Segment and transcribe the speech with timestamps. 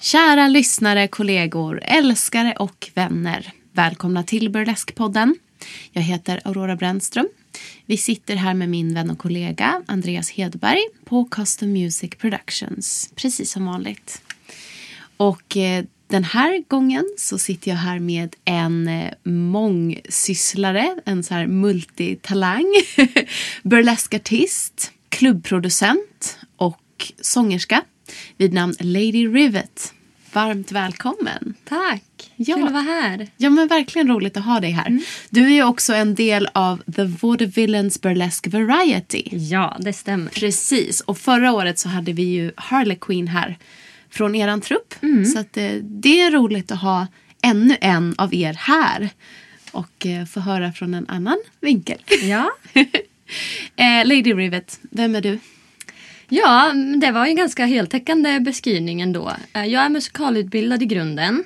[0.00, 3.52] Kära lyssnare, kollegor, älskare och vänner.
[3.72, 5.36] Välkomna till Burleskpodden.
[5.92, 7.28] Jag heter Aurora Brännström.
[7.86, 13.50] Vi sitter här med min vän och kollega Andreas Hedberg på Custom Music Productions, precis
[13.50, 14.22] som vanligt.
[15.16, 21.34] Och eh, den här gången så sitter jag här med en eh, mångsysslare, en så
[21.34, 22.74] här multitalang,
[23.62, 27.82] burleskartist, klubbproducent och sångerska
[28.36, 29.94] vid namn Lady Rivet.
[30.32, 31.54] Varmt välkommen!
[31.64, 32.32] Tack!
[32.36, 32.56] Ja.
[32.56, 33.28] Kul att vara här.
[33.36, 35.00] Ja, men verkligen roligt att ha dig här.
[35.30, 39.22] Du är ju också en del av The Vaudevillains Burlesque Variety.
[39.30, 40.30] Ja, det stämmer.
[40.30, 43.58] Precis, och förra året så hade vi ju Harley Quinn här
[44.12, 44.94] från eran trupp.
[45.32, 47.06] Så att, eh, det är roligt att ha
[47.42, 49.10] ännu en av er här
[49.72, 51.98] och eh, få höra från en annan vinkel.
[52.22, 52.50] Ja.
[53.76, 55.38] eh, Lady Rivet, vem är du?
[56.28, 59.32] ja, det var en ganska heltäckande beskrivning ändå.
[59.52, 61.44] Jag är musikalutbildad i grunden.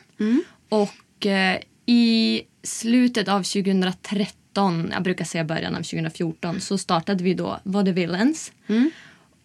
[0.69, 7.35] Och eh, i slutet av 2013, jag brukar säga början av 2014, så startade vi
[7.35, 8.53] då Vaudevillains.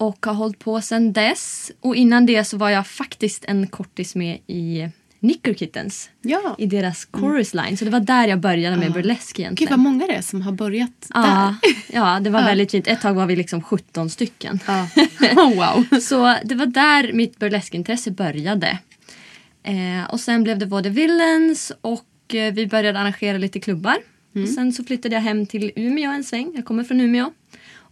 [0.02, 1.71] Och har hållit på sedan dess.
[1.80, 6.09] Och innan det så var jag faktiskt en kortis med i Knicker Kittens.
[6.21, 6.55] Ja.
[6.58, 7.77] I deras chorus line.
[7.77, 9.69] Så det var där jag började med burlesk Gud egentligen.
[9.71, 11.73] vad många det är som har börjat Ja, där.
[11.93, 12.88] ja, det var väldigt fint.
[12.88, 14.59] Ett tag var vi liksom 17 stycken.
[14.67, 14.88] Ja.
[15.35, 15.99] Oh, wow.
[15.99, 18.80] Så det var där mitt burleskintresse började.
[19.64, 23.97] Eh, och sen blev det både Villains och eh, vi började arrangera lite klubbar.
[24.43, 26.52] Och sen så flyttade jag hem till Umeå en sväng.
[26.55, 27.31] Jag kommer från Umeå.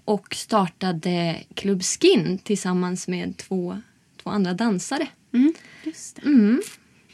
[0.09, 3.81] Och startade Club Skin tillsammans med två,
[4.23, 5.07] två andra dansare.
[5.83, 6.21] Just det.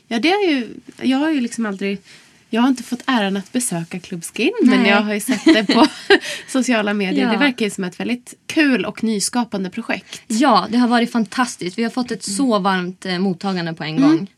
[0.07, 0.67] Ja, det är ju,
[1.01, 2.01] jag har ju liksom aldrig...
[2.49, 4.89] Jag har inte fått äran att besöka Club Skin, men Nej.
[4.89, 5.87] jag har ju sett det på
[6.47, 7.25] sociala medier.
[7.25, 7.31] Ja.
[7.31, 10.21] Det verkar ju som ett väldigt kul och nyskapande projekt.
[10.27, 11.77] Ja, det har varit fantastiskt.
[11.77, 14.31] Vi har fått ett så varmt eh, mottagande på en gång.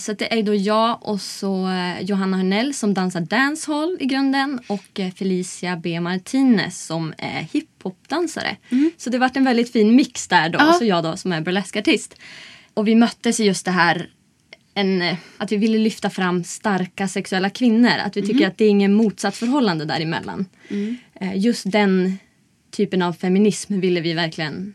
[0.00, 4.60] Så det är då jag och så eh, Johanna Hörnell som dansar dancehall i grunden
[4.66, 6.00] och eh, Felicia B.
[6.00, 8.56] Martinez som är hiphopdansare.
[8.96, 10.58] Så det har varit en väldigt fin mix där då.
[10.58, 10.72] Ja.
[10.72, 12.14] Så jag då som är burleskartist.
[12.74, 14.08] Och vi möttes i just det här
[14.74, 17.92] en, eh, att vi ville lyfta fram starka sexuella kvinnor.
[18.04, 20.46] Att vi tycker att det är ingen motsatsförhållande däremellan.
[21.20, 22.18] Eh, Just den
[22.70, 24.74] typen av feminism ville vi verkligen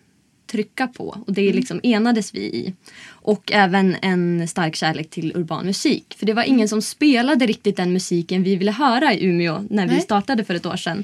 [0.55, 1.17] trycka på.
[1.27, 2.73] Och det liksom enades vi i.
[3.07, 6.15] Och även en stark kärlek till urban musik.
[6.17, 9.87] För det var ingen som spelade riktigt den musiken vi ville höra i Umeå när
[9.87, 10.01] vi Nej.
[10.01, 11.03] startade för ett år sedan.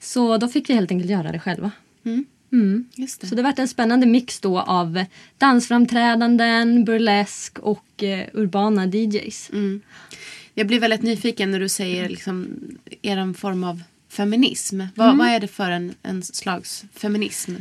[0.00, 1.70] Så då fick vi helt enkelt göra det själva.
[2.52, 2.84] Mm.
[2.94, 3.26] Just det.
[3.26, 5.04] Så det vart en spännande mix då av
[5.38, 9.50] dansframträdanden, burlesk och eh, urbana DJs.
[10.54, 12.48] Jag blir väldigt nyfiken när du säger liksom,
[13.02, 14.80] er form av feminism.
[14.94, 15.18] Vad, Mm.
[15.18, 17.54] vad är det för en, en slags feminism?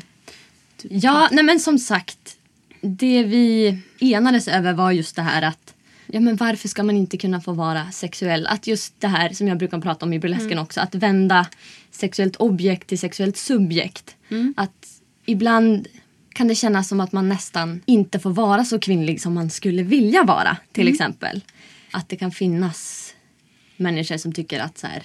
[0.90, 2.38] Ja, nej men som sagt.
[2.81, 5.74] Det vi enades över var just det här att
[6.08, 8.47] ja, men varför ska man inte kunna få vara sexuell?
[8.47, 10.81] Att just det här som jag brukar prata om i burlesken också.
[10.81, 11.47] Att vända
[11.91, 14.16] sexuellt objekt till sexuellt subjekt.
[14.56, 14.88] Att
[15.25, 15.88] ibland
[16.34, 19.84] kan det kännas som att man nästan inte får vara så kvinnlig som man skulle
[19.84, 20.58] vilja vara.
[20.72, 21.41] Till exempel.
[21.91, 23.14] Att det kan finnas
[23.78, 25.03] människor som tycker att så här,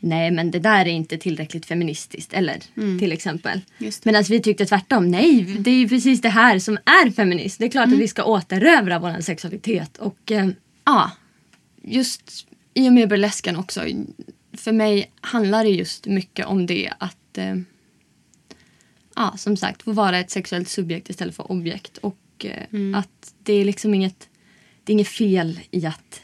[0.00, 2.32] nej men det där är inte tillräckligt feministiskt.
[2.32, 2.62] Eller
[2.98, 3.60] till exempel.
[4.04, 5.10] Medan vi tyckte tvärtom.
[5.10, 7.58] Nej, det är ju precis det här som är feminist.
[7.58, 9.96] Det är klart att vi ska återövra vår sexualitet.
[9.98, 10.48] Och eh,
[10.84, 11.10] ja,
[11.82, 13.84] just i och med burlesken också.
[14.52, 17.56] För mig handlar det just mycket om det att eh,
[19.16, 21.98] ja, som sagt få vara ett sexuellt subjekt istället för objekt.
[21.98, 24.28] Och eh, att det är liksom inget,
[24.84, 26.22] det är inget fel i att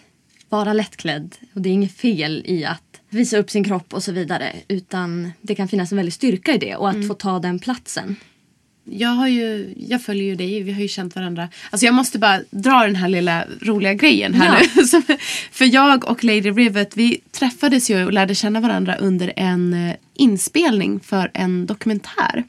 [0.49, 1.37] vara lättklädd.
[1.55, 2.84] Och det är inget fel i att
[3.15, 4.53] visa upp sin kropp och så vidare.
[4.69, 8.17] Utan det kan finnas en väldig styrka i det och att få ta den platsen.
[8.87, 11.49] Jag, har ju, jag följer ju dig, vi har ju känt varandra.
[11.71, 14.83] Alltså jag måste bara dra den här lilla roliga grejen här Ja.
[15.09, 15.17] nu.
[15.53, 19.95] För jag och Lady Rivet, vi träffades ju och lärde känna varandra under en eh,
[20.15, 22.45] inspelning för en dokumentär.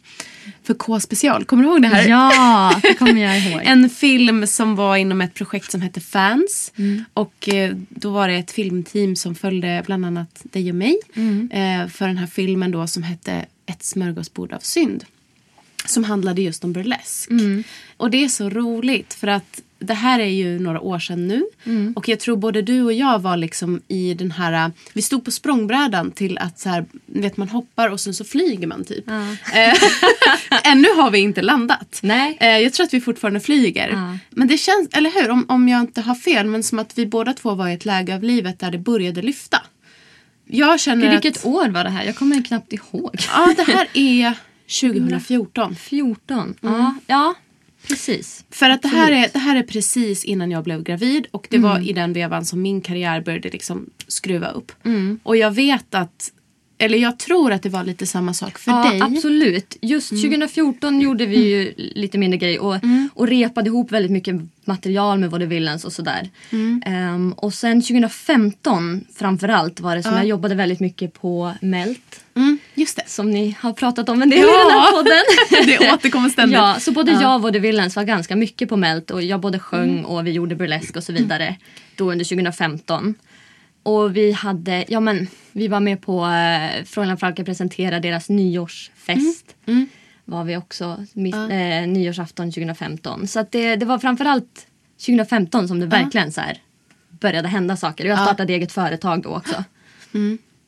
[0.63, 1.45] För K-special.
[1.45, 2.07] Kommer du ihåg det här?
[2.07, 3.61] Ja, det kommer jag ihåg.
[3.65, 6.71] En film som var inom ett projekt som hette Fans.
[7.13, 10.99] Och eh, då var det ett filmteam som följde bland annat dig och mig.
[11.51, 15.05] Eh, för den här filmen då som hette Ett smörgåsbord av synd.
[15.85, 17.29] Som handlade just om burlesk.
[17.97, 21.45] Och det är så roligt för att det här är ju några år sedan nu.
[21.95, 24.71] Och jag tror både du och jag var liksom i den här...
[24.93, 28.67] Vi stod på språngbrädan till att så här, vet man hoppar och sen så flyger
[28.67, 29.09] man typ.
[29.09, 29.73] Eh,
[30.71, 31.99] Ännu har vi inte landat.
[32.03, 32.37] Nej.
[32.39, 33.89] Eh, jag tror att vi fortfarande flyger.
[33.89, 34.17] Ja.
[34.29, 35.29] Men det känns, eller hur?
[35.29, 37.85] Om, om jag inte har fel, men som att vi båda två var i ett
[37.85, 39.61] läge av livet där det började lyfta.
[40.47, 41.45] Jag känner Vilket att...
[41.45, 42.03] år var det här?
[42.03, 43.15] Jag kommer knappt ihåg.
[43.33, 44.33] Ja, det här är
[44.67, 45.75] 2014.
[45.75, 46.55] 14.
[46.61, 47.33] Ja, ja,
[47.87, 48.45] precis.
[48.49, 51.57] För att det här, är, det här är precis innan jag blev gravid och det
[51.57, 51.69] Mm.
[51.69, 54.71] var i den vevan som min karriär började liksom skruva upp.
[54.85, 55.19] Mm.
[55.23, 56.31] Och jag vet att,
[56.77, 58.95] eller jag tror att det var lite samma sak för ja, dig.
[58.95, 59.13] Mm.
[59.15, 59.77] absolut.
[59.81, 63.09] Just 2014 gjorde vi ju lite mindre grejer och, Mm.
[63.13, 64.35] och repade ihop väldigt mycket
[64.65, 66.29] material med Vaudevillens och sådär.
[66.51, 66.81] Mm.
[66.85, 72.21] Ehm, och sen 2015 framförallt var det som jag jobbade väldigt mycket på Melt.
[72.35, 73.03] Mm, just det.
[73.07, 74.69] Som ni har pratat om en del i Ja.
[74.69, 75.77] den här podden.
[75.79, 76.57] Det återkommer ständigt.
[76.59, 79.89] Ja, så både jag och Vaudevillens var ganska mycket på Melt och jag både sjöng
[79.91, 80.05] Mm.
[80.05, 81.55] och vi gjorde burlesk och så vidare.
[81.95, 83.15] Då under 2015.
[83.85, 89.55] Och vi hade, ja men vi var med på eh, Fräulein Frauke presentera deras nyårsfest.
[89.65, 89.87] Mm.
[90.25, 93.27] Var vi också, mitt, eh, nyårsafton 2015.
[93.27, 94.67] Så att det, det var framförallt
[95.05, 96.57] 2015 som det verkligen så här
[97.09, 98.05] började hända saker.
[98.05, 99.63] Jag startade eget företag då också.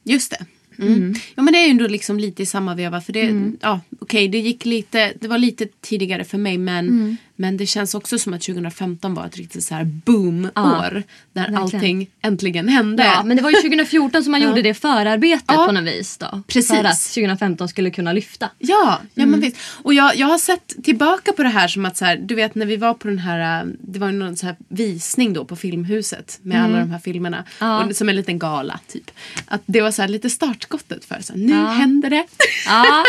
[0.04, 0.46] Just det.
[0.84, 1.13] Mm.
[1.36, 4.28] Ja men det är ju ändå liksom lite i samma veva för det, ja okej
[4.28, 8.34] det gick lite, det var lite tidigare för mig men, men det känns också som
[8.34, 10.51] att 2015 var ett riktigt så här boom-år.
[10.56, 11.01] Ja,
[11.34, 11.57] där verkligen.
[11.57, 13.04] allting äntligen hände.
[13.04, 15.66] Ja, men det var ju 2014 som man gjorde det förarbetet Ja.
[15.66, 16.18] på något vis.
[16.18, 16.68] Då, Precis.
[16.78, 18.50] För att 2015 skulle kunna lyfta.
[18.57, 19.57] Ja, ja men visst.
[19.84, 22.56] Och jag, jag har sett tillbaka på det här som att så här, du vet
[22.56, 26.39] när vi var på den här, det var någon så här visning då på Filmhuset
[26.42, 27.44] med alla de här filmerna.
[27.60, 27.84] Ja.
[27.86, 29.12] Och som en liten gala typ.
[29.48, 31.66] Att det var så här lite startskottet för så här, nu Ja.
[31.66, 32.25] händer det.
[32.68, 33.04] Ja,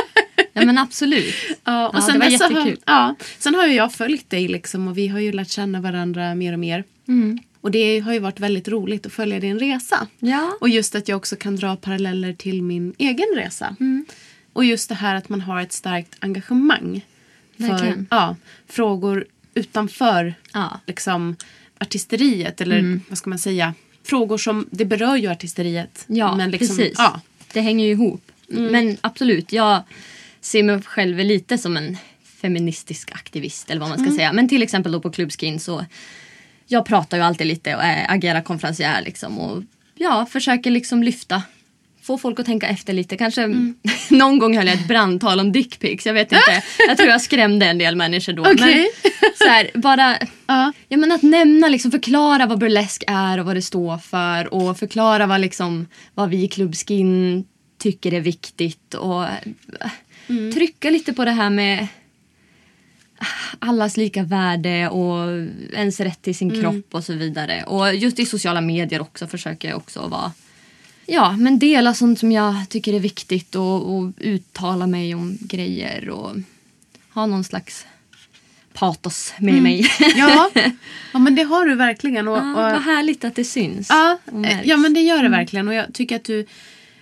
[0.52, 1.34] ja men absolut.
[1.64, 2.80] Ja, och sen det var så har, jättekul.
[2.86, 6.34] ja, sen har ju jag följt dig liksom och vi har ju lärt känna varandra
[6.34, 6.84] mer och mer.
[7.08, 7.38] Mm.
[7.60, 10.06] Och det har ju varit väldigt roligt att följa din resa.
[10.18, 10.56] Ja.
[10.60, 13.76] Och just att jag också kan dra paralleller till min egen resa.
[13.80, 14.06] Mm.
[14.52, 17.04] Och just det här att man har ett starkt engagemang.
[17.56, 18.06] För Verkligen.
[18.10, 18.36] ja,
[18.68, 19.24] frågor
[19.54, 20.66] utanför Ja.
[20.66, 20.78] Mm.
[20.86, 21.36] liksom,
[21.78, 22.60] artisteriet.
[22.60, 23.74] Eller vad ska man säga?
[24.04, 26.04] Frågor som, det berör ju artisteriet.
[26.06, 26.94] Ja, men liksom, precis.
[26.98, 27.20] Ja,
[27.52, 28.22] Det hänger ju ihop.
[28.46, 29.82] Men absolut, jag
[30.40, 31.96] ser mig själv lite som en
[32.40, 34.32] feministisk aktivist eller vad man ska säga.
[34.32, 35.84] Men till exempel då på Clubskin så
[36.66, 39.62] jag pratar ju alltid lite och är, agerar konferencier liksom och
[39.94, 41.42] ja, försöker liksom lyfta
[42.08, 43.16] Få folk att tänka efter lite.
[43.16, 43.46] Kanske
[44.10, 46.06] någon gång höll jag ett brandtal om dickpics.
[46.06, 46.62] Jag vet inte.
[46.88, 48.42] Jag tror jag skrämde en del människor då.
[48.42, 48.88] Okej.
[49.02, 50.72] Men så här, bara Ja.
[50.88, 54.78] Ja, men att nämna, liksom, förklara vad burlesk är och vad det står för och
[54.78, 57.44] förklara vad, liksom, vad vi i Clubskin
[57.78, 61.86] tycker är viktigt och eh, trycka lite på det här med
[63.58, 67.64] allas lika värde och ens rätt till sin kropp och så vidare.
[67.64, 70.32] Och just i sociala medier också försöker jag också vara
[71.10, 76.08] Ja, men dela sånt som jag tycker är viktigt och, och uttala mig om grejer
[76.08, 76.36] och
[77.14, 77.86] ha någon slags
[78.72, 79.86] patos med mig.
[80.16, 80.50] Ja.
[81.12, 82.28] ja, men det har du verkligen.
[82.28, 83.88] Och, Ja, vad härligt att det syns.
[83.90, 84.66] Ja, märks.
[84.66, 85.68] ja men det gör det verkligen.
[85.68, 86.46] Och jag tycker att du,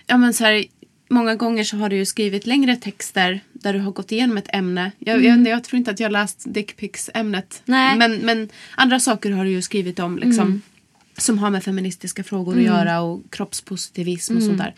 [0.05, 0.65] ja men så här,
[1.09, 4.49] många gånger så har du ju skrivit längre texter där du har gått igenom ett
[4.53, 4.91] ämne.
[4.99, 7.61] Jag, jag, jag tror inte att jag har läst dickpics-ämnet.
[7.97, 10.61] Men, men andra saker har du ju skrivit om liksom.
[11.17, 14.73] Som har med feministiska frågor att göra och kroppspositivism och sånt där.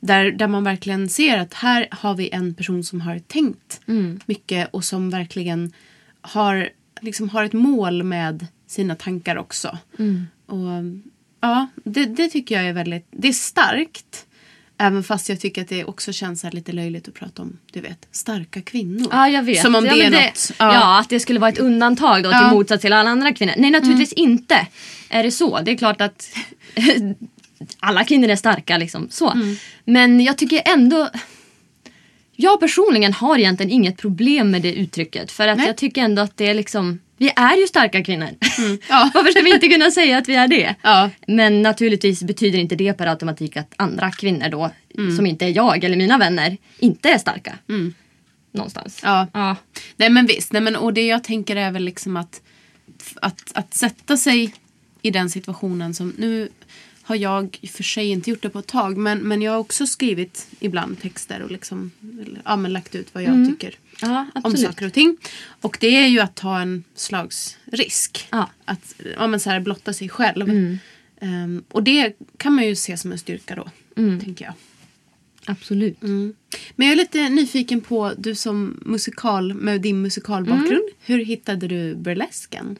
[0.00, 0.32] där.
[0.32, 3.80] Där man verkligen ser att här har vi en person som har tänkt
[4.26, 5.72] mycket och som verkligen
[6.20, 6.68] har,
[7.00, 9.78] liksom, har ett mål med sina tankar också.
[10.46, 10.84] Och,
[11.40, 14.26] ja, det, det tycker jag är väldigt det är starkt.
[14.82, 18.08] Även fast jag tycker att det också känns lite löjligt att prata om du vet,
[18.12, 19.08] starka kvinnor.
[19.12, 19.62] Ja, jag vet.
[19.62, 20.50] Som om ja, det är men något.
[20.58, 21.00] Ja.
[21.00, 22.36] att det skulle vara ett undantag då Ja.
[22.36, 22.48] Mm.
[22.48, 23.54] till motsats till alla andra kvinnor.
[23.56, 24.66] Nej, naturligtvis inte.
[25.08, 25.60] Är det så?
[25.60, 26.28] Det är klart att
[27.80, 29.08] alla kvinnor är starka liksom.
[29.10, 29.30] Så.
[29.30, 29.56] Mm.
[29.84, 31.08] Men jag tycker ändå...
[32.42, 35.32] Jag personligen har egentligen inget problem med det uttrycket.
[35.32, 35.66] För att Nej.
[35.66, 36.98] jag tycker ändå att det är liksom...
[37.16, 38.28] Vi är ju starka kvinnor.
[38.88, 39.10] Ja.
[39.14, 40.74] Varför ska vi inte kunna säga att vi är det?
[40.82, 41.10] Ja.
[41.26, 45.16] Men naturligtvis betyder inte det per automatik att andra kvinnor då, Mm.
[45.16, 47.58] som inte är jag eller mina vänner, inte är starka.
[48.52, 49.00] Någonstans.
[49.02, 49.26] Ja.
[49.32, 49.56] Ja.
[49.96, 52.40] Nej men visst, nej, men, och det jag tänker är väl liksom att,
[53.22, 54.54] att, att sätta sig
[55.02, 56.48] i den situationen som nu
[57.10, 58.96] har jag i och för sig inte gjort det på ett tag.
[58.96, 61.90] Men, men jag har också skrivit ibland texter och liksom,
[62.44, 65.16] ja, men lagt ut vad jag tycker Ja, om saker och ting.
[65.60, 68.28] Och det är ju att ta en slags risk.
[68.30, 68.50] Ja.
[68.64, 70.78] Att ja, men så här, blotta sig själv.
[71.20, 73.70] Ehm, och det kan man ju se som en styrka då,
[74.20, 74.54] tänker jag.
[75.44, 76.02] Absolut.
[76.76, 80.88] Men jag är lite nyfiken på, du som musikal, med din musikalbakgrund.
[81.00, 82.76] Hur hittade du burlesken?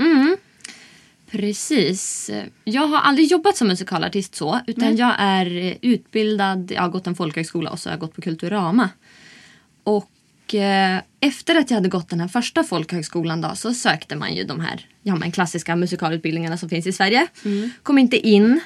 [1.31, 2.31] Precis.
[2.65, 4.61] Jag har aldrig jobbat som musikalartist så.
[4.67, 8.15] Utan jag är eh, utbildad, jag har gått en folkhögskola och så har jag gått
[8.15, 8.89] på Kulturama.
[9.85, 14.35] Och eh, efter att jag hade gått den här första folkhögskolan då, så sökte man
[14.35, 17.27] ju de här ja, men klassiska musikalutbildningarna som finns i Sverige.
[17.83, 18.61] Kom inte in.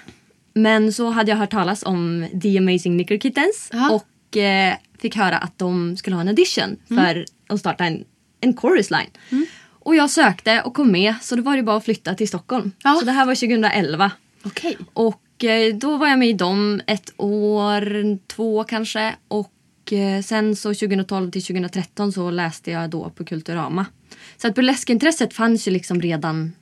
[0.54, 3.71] Men så hade jag hört talas om The Amazing Knicker Kittens.
[3.73, 3.90] Ja.
[3.90, 8.04] Och eh, fick höra att de skulle ha en audition för att starta en,
[8.40, 9.11] en chorus line.
[9.84, 12.72] Och jag sökte och kom med så då var det bara att flytta till Stockholm.
[12.84, 12.96] Ja.
[13.00, 14.10] Så det här var 2011.
[14.42, 14.78] Okej.
[14.92, 19.14] Och eh, då var jag med i dem ett år, två kanske.
[19.28, 23.86] Och eh, sen så 2012 till 2013 så läste jag då på Kulturama.
[24.36, 26.52] Så att burleskintresset fanns ju liksom redan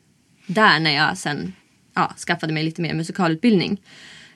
[0.46, 1.52] där när jag sen
[1.94, 3.80] ja, skaffade mig lite mer musikalutbildning.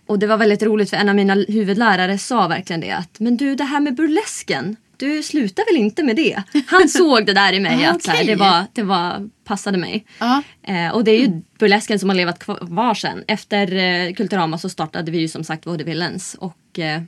[0.06, 3.36] Och det var väldigt roligt för en av mina huvudlärare sa verkligen det att men
[3.36, 6.42] du det här med burlesken, du slutar väl inte med det?
[6.66, 9.78] Han såg det där i mig Ah, att så här, det, var, det var, passade
[9.78, 10.06] mig.
[10.18, 10.42] Ja.
[10.62, 13.24] Eh, och det är ju burlesken som har levat kvar sen.
[13.26, 16.36] Efter eh, Kulturama så startade vi ju som sagt Vaudevillens.
[16.38, 17.02] Och eh,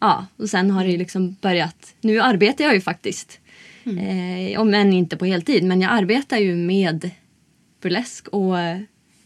[0.00, 1.94] ja, och sen har det ju liksom börjat.
[2.00, 3.40] Nu arbetar jag ju faktiskt.
[3.84, 5.64] Eh, om än inte på heltid.
[5.64, 7.10] Men jag arbetar ju med
[7.82, 8.78] burlesk och eh,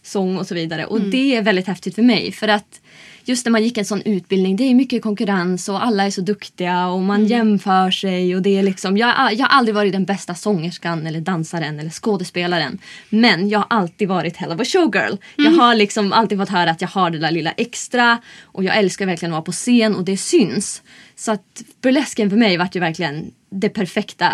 [0.03, 0.85] sång och så vidare.
[0.85, 2.33] Och det är väldigt häftigt för mig.
[2.33, 2.81] För att
[3.25, 6.21] just när man gick en sån utbildning, det är mycket konkurrens och alla är så
[6.21, 8.37] duktiga och man jämför sig.
[8.37, 11.91] Och det är liksom, jag, jag har aldrig varit den bästa sångerskan eller dansaren eller
[11.91, 12.79] skådespelaren.
[13.09, 15.17] Men jag har alltid varit hell of a showgirl.
[15.37, 18.77] Jag har liksom alltid fått höra att jag har det där lilla extra och jag
[18.77, 20.83] älskar verkligen att vara på scen och det syns.
[21.17, 24.33] Så att burlesken för mig vart ju verkligen det perfekta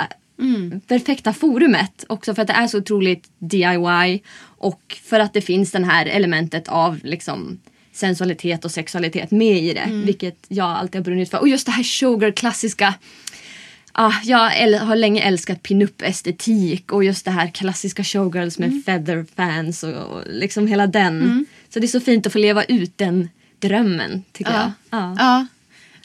[0.86, 2.04] perfekta forumet.
[2.08, 6.06] Också för att det är så otroligt DIY och för att det finns det här
[6.06, 7.58] elementet av liksom
[7.98, 9.88] sensualitet och sexualitet med i det.
[10.04, 11.38] Vilket jag alltid har brunnit för.
[11.38, 12.94] Och just det här showgirl klassiska.
[13.92, 14.38] Ah, jag
[14.78, 20.22] har länge älskat pinup-estetik och just det här klassiska showgirls med feather fans och, och
[20.26, 21.46] liksom hela den.
[21.68, 23.28] Så det är så fint att få leva ut den
[23.58, 24.72] drömmen tycker jag.
[24.90, 25.16] Ja.
[25.18, 25.46] Ja.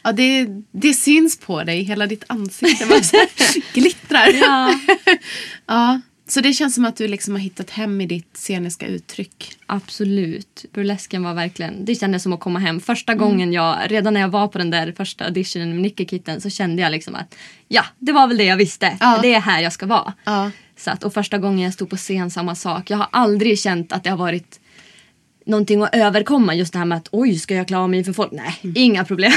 [0.06, 1.82] Ja, det, det syns på dig.
[1.82, 2.84] Hela ditt ansikte
[3.74, 4.28] glittrar.
[4.34, 4.80] Ja.
[5.66, 6.00] ja.
[6.26, 9.56] Så det känns som att du liksom har hittat hem i ditt sceniska uttryck.
[9.66, 10.64] Absolut.
[10.72, 12.80] Burlesken var verkligen, det kändes som att komma hem.
[12.80, 16.40] Första gången jag, redan när jag var på den där första auditionen med Nicky Kitten
[16.40, 17.34] så kände jag liksom att
[17.68, 18.96] ja, det var väl det jag visste.
[19.00, 19.18] Ja.
[19.22, 20.12] Det är här jag ska vara.
[20.24, 20.50] Ja.
[20.76, 22.90] Så att, och första gången jag stod på scen, samma sak.
[22.90, 24.60] Jag har aldrig känt att det har varit
[25.46, 26.54] någonting att överkomma.
[26.54, 28.32] Just det här med att oj, ska jag klara mig för folk?
[28.32, 29.32] Nej, inga problem.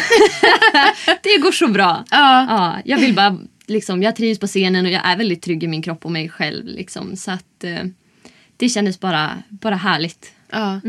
[1.23, 2.03] det går så bra.
[2.11, 2.45] Ja.
[2.49, 3.37] Ja, jag vill bara,
[3.67, 6.29] liksom, jag trivs på scenen och jag är väldigt trygg i min kropp och mig
[6.29, 6.65] själv.
[6.65, 7.83] Liksom, så att eh,
[8.57, 10.31] det kändes bara, bara härligt.
[10.49, 10.81] Ja.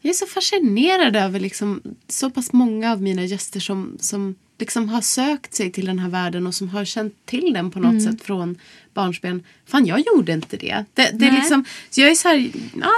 [0.00, 4.88] Jag är så fascinerad över liksom, så pass många av mina gäster som, som liksom
[4.88, 8.02] har sökt sig till den här världen och som har känt till den på något
[8.02, 8.58] sätt från
[8.94, 9.42] barnsben.
[9.66, 10.84] Fan, jag gjorde inte det.
[10.94, 11.32] det, det är Nej.
[11.32, 12.50] liksom, så jag är, så här, ja,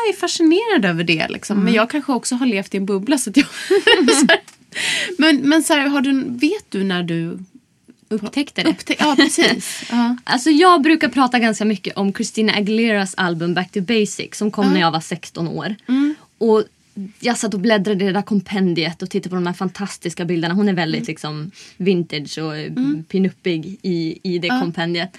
[0.06, 1.28] jag är fascinerad över det.
[1.28, 1.58] Liksom.
[1.64, 3.18] Men jag kanske också har levt i en bubbla.
[3.18, 3.46] Så att jag,
[4.14, 4.40] så här,
[5.18, 7.38] men men så här, har du, vet du när du
[8.08, 8.70] Upptäckte det.
[8.70, 9.04] upptäckte...
[9.04, 9.82] Ja, precis.
[9.90, 10.16] Ja.
[10.24, 14.72] Alltså jag brukar prata ganska mycket om Christina Aguileras album Back to Basic som kom
[14.72, 15.74] när jag var 16 år.
[16.38, 16.64] Och
[17.20, 20.54] jag satt och bläddrade i det där kompendiet och tittade på de här fantastiska bilderna.
[20.54, 23.04] Hon är väldigt liksom vintage och mm.
[23.08, 25.16] pinuppig i, i det kompendiet.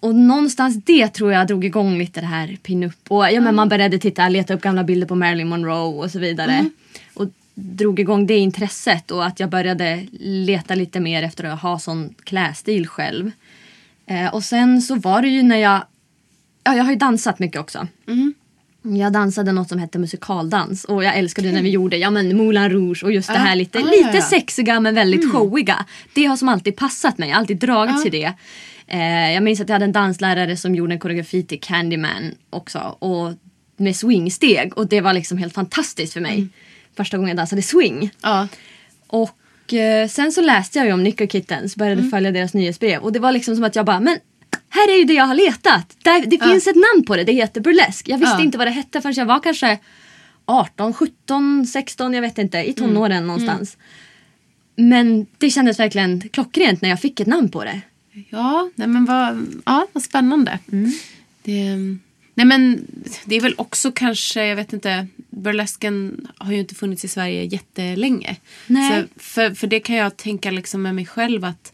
[0.00, 2.96] Och någonstans det tror jag drog igång lite det här pinup.
[3.08, 6.18] Och ja, men man började titta, leta upp gamla bilder på Marilyn Monroe och så
[6.18, 6.70] vidare.
[7.54, 12.14] Drog igång det intresset och att jag började leta lite mer efter att ha sån
[12.24, 13.30] klädstil själv.
[14.06, 15.84] Eh, och sen så var det ju när jag...
[16.64, 17.88] Ja, jag har ju dansat mycket också.
[18.82, 22.70] Jag dansade något som hette musikaldans och jag älskade när vi gjorde ja, men Moulin
[22.70, 25.84] Rouge och just det här lite, Ah, ja, lite sexiga men väldigt showiga.
[26.14, 28.32] Det har som alltid passat mig, jag har alltid dragits till det.
[28.86, 32.78] Eh, jag minns att jag hade en danslärare som gjorde en koreografi till Candyman också
[32.98, 33.32] och
[33.76, 36.48] med swingsteg och det var liksom helt fantastiskt för mig.
[36.96, 38.10] Första gången jag dansade swing.
[38.22, 38.48] Ja.
[39.06, 43.12] Och eh, sen så läste jag ju om Nicker Kittens, började följa deras nyhetsbrev och
[43.12, 44.18] det var liksom som att jag bara, men
[44.68, 45.96] här är ju det jag har letat.
[46.02, 48.08] Där, det finns ett namn på det, det heter burlesk.
[48.08, 48.42] Jag visste Ja.
[48.44, 49.78] inte vad det hette förrän jag var kanske
[50.44, 53.76] 18, 17, 16, jag vet inte, i tonåren någonstans.
[54.76, 57.80] Men det kändes verkligen klockrent när jag fick ett namn på det.
[58.28, 60.58] Ja, nej men vad, ja, vad spännande.
[61.42, 61.76] Det,
[62.34, 62.86] Nej men
[63.24, 67.44] det är väl också kanske, jag vet inte, burlesken har ju inte funnits i Sverige
[67.44, 68.36] jättelänge.
[68.66, 69.02] Nej.
[69.02, 71.72] Så för, för det kan jag tänka liksom med mig själv att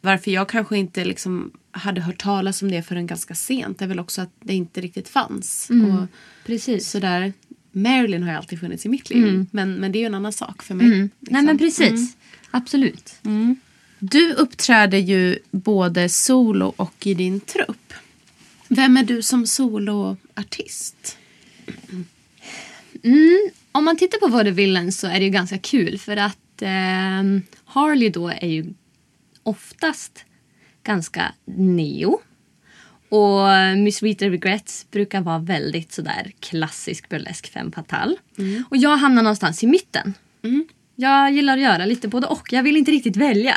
[0.00, 3.82] varför jag kanske inte liksom hade hört talas om det förrän ganska sent.
[3.82, 5.70] Är väl också att det inte riktigt fanns.
[5.70, 6.06] Och
[6.46, 6.90] Precis.
[6.90, 7.32] sådär.
[7.72, 9.46] Marilyn har ju alltid funnits i mitt liv.
[9.50, 10.86] Men, men det är ju en annan sak för mig.
[10.86, 11.00] Mm.
[11.20, 11.34] liksom.
[11.34, 12.16] Nej men precis.
[12.50, 13.14] Absolut.
[13.98, 17.94] Du uppträder ju både solo och i din trupp.
[18.72, 21.18] Vem är du som soloartist?
[23.72, 27.22] Om man tittar på Vaudevillen så är det ju ganska kul för att eh,
[27.64, 28.74] Harley då är ju
[29.42, 30.24] oftast
[30.82, 32.20] ganska neo.
[33.08, 33.48] Och
[33.78, 38.16] Miss Sweeter Regrets brukar vara väldigt sådär klassisk burlesk femme fatale.
[38.70, 40.14] Och jag hamnar någonstans i mitten.
[41.00, 42.52] Jag gillar att göra lite både och.
[42.52, 43.56] Jag vill inte riktigt välja.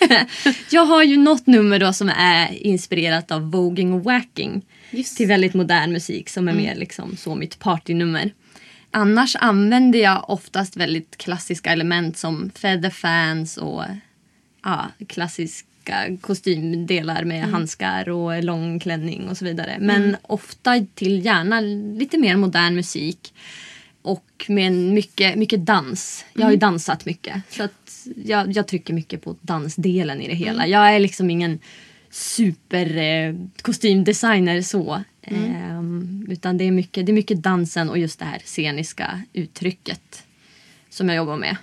[0.70, 4.62] jag har ju något nummer då som är inspirerat av voging och wacking.
[4.90, 5.16] Just.
[5.16, 8.32] Till väldigt modern musik som är mer liksom så mitt partynummer.
[8.90, 13.82] Annars använder jag oftast väldigt klassiska element som feather fans och
[14.64, 19.76] ja, klassiska kostymdelar med handskar och lång klänning och så vidare.
[19.80, 21.60] Men ofta till gärna
[21.98, 23.32] lite mer modern musik.
[24.06, 26.24] Och med mycket, mycket dans.
[26.32, 27.42] Jag har ju dansat mycket.
[27.50, 30.66] Så att jag, jag trycker mycket på dansdelen i det hela.
[30.66, 31.58] Jag är liksom ingen
[32.10, 35.02] super eh, kostymdesigner så.
[35.22, 40.24] Ehm, utan det är, mycket, det är mycket dansen och just det här sceniska uttrycket
[40.90, 41.56] som jag jobbar med.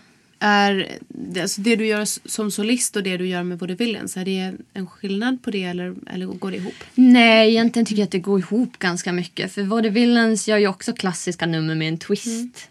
[0.46, 4.26] Är det, alltså det du gör som solist och det du gör med Vaudevillians, är
[4.26, 6.74] det en skillnad på det eller, eller går det ihop?
[6.96, 9.52] Nej, egentligen tycker jag att det går ihop ganska mycket.
[9.52, 12.70] För Vaudevillens gör ju också klassiska nummer med en twist.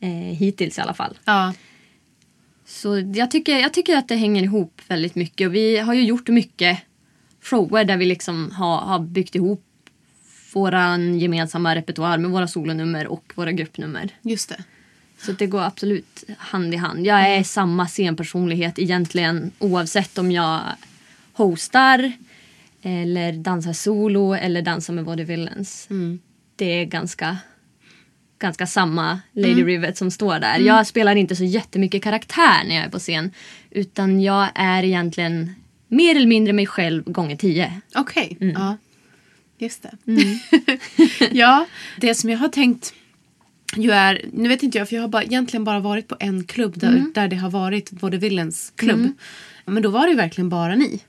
[0.00, 1.18] Eh, hittills i alla fall.
[1.24, 1.54] Ja.
[2.66, 5.48] Så jag tycker, jag tycker att det hänger ihop väldigt mycket.
[5.48, 6.78] Och vi har ju gjort mycket
[7.42, 9.64] shower där vi liksom har, har byggt ihop
[10.52, 14.08] våran gemensamma repertoar med våra solonummer och våra gruppnummer.
[14.22, 14.64] Just det.
[15.24, 17.06] Så det går absolut hand i hand.
[17.06, 20.60] Jag är samma scenpersonlighet egentligen oavsett om jag
[21.32, 22.12] hostar
[22.82, 25.86] eller dansar solo eller dansar med Vaudevillens.
[26.56, 27.36] Det är ganska,
[28.38, 30.58] ganska samma Lady Rivet som står där.
[30.58, 33.30] Jag spelar inte så jättemycket karaktär när jag är på scen
[33.70, 35.54] utan jag är egentligen
[35.88, 37.80] mer eller mindre mig själv gånger tio.
[37.94, 38.36] Okej.
[38.40, 38.76] Ja.
[39.58, 39.96] Just det.
[41.32, 42.94] ja, det som jag har tänkt
[43.82, 46.44] ju är, nu vet inte jag för jag har bara, egentligen bara varit på en
[46.44, 49.08] klubb där, där det har varit Vaudevillens klubb.
[49.66, 51.00] Men då var det ju verkligen bara ni.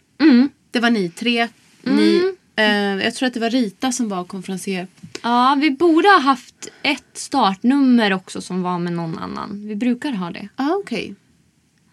[0.72, 1.48] Det var ni tre.
[1.82, 2.66] Ni, eh,
[3.04, 4.88] jag tror att det var Rita som var konferencier.
[5.24, 9.68] Ja, vi borde ha haft ett startnummer också som var med någon annan.
[9.68, 10.50] Vi brukar ha det.
[10.56, 11.16] Ah, okej.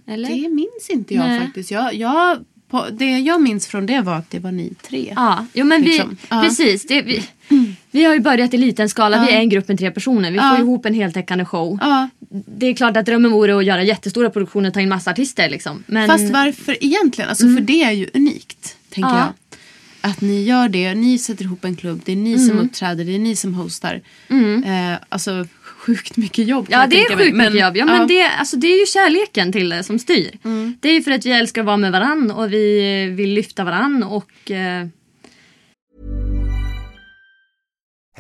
[0.07, 0.29] Eller?
[0.29, 1.41] Det minns inte jag Nej.
[1.41, 1.71] faktiskt.
[1.71, 5.13] Jag, jag, på, det jag minns från det var att det var ni tre.
[5.17, 6.09] Ja, jo, men Liksom.
[6.11, 6.43] vi, Ja.
[6.43, 6.87] precis.
[6.87, 7.25] Det, vi,
[7.93, 9.25] vi har ju börjat i liten skala.
[9.27, 10.31] Vi är en grupp med tre personer.
[10.31, 10.51] Vi Ja.
[10.57, 11.79] får ihop en heltäckande show.
[11.81, 12.09] Ja.
[12.59, 15.51] Det är klart att drömmen vore att göra jättestora produktioner och ta in massa artister.
[15.51, 15.85] Liksom.
[15.87, 17.29] Men, Fast varför egentligen?
[17.29, 19.19] Alltså För det är ju unikt, tänker Ja.
[19.19, 19.33] jag.
[20.11, 23.15] Att ni gör det, ni sätter ihop en klubb, det är ni som uppträder, det
[23.15, 24.01] är ni som hostar.
[24.65, 26.67] Eh, alltså sjukt mycket jobb.
[26.71, 27.25] Ja det är tänka mig.
[27.25, 27.77] sjukt mycket jobb.
[27.77, 28.07] Ja, men ja.
[28.07, 30.31] Det, alltså, det är ju kärleken till det som styr.
[30.81, 33.65] Det är ju för att vi älskar att vara med varann och vi vill lyfta
[33.65, 34.87] varann och eh,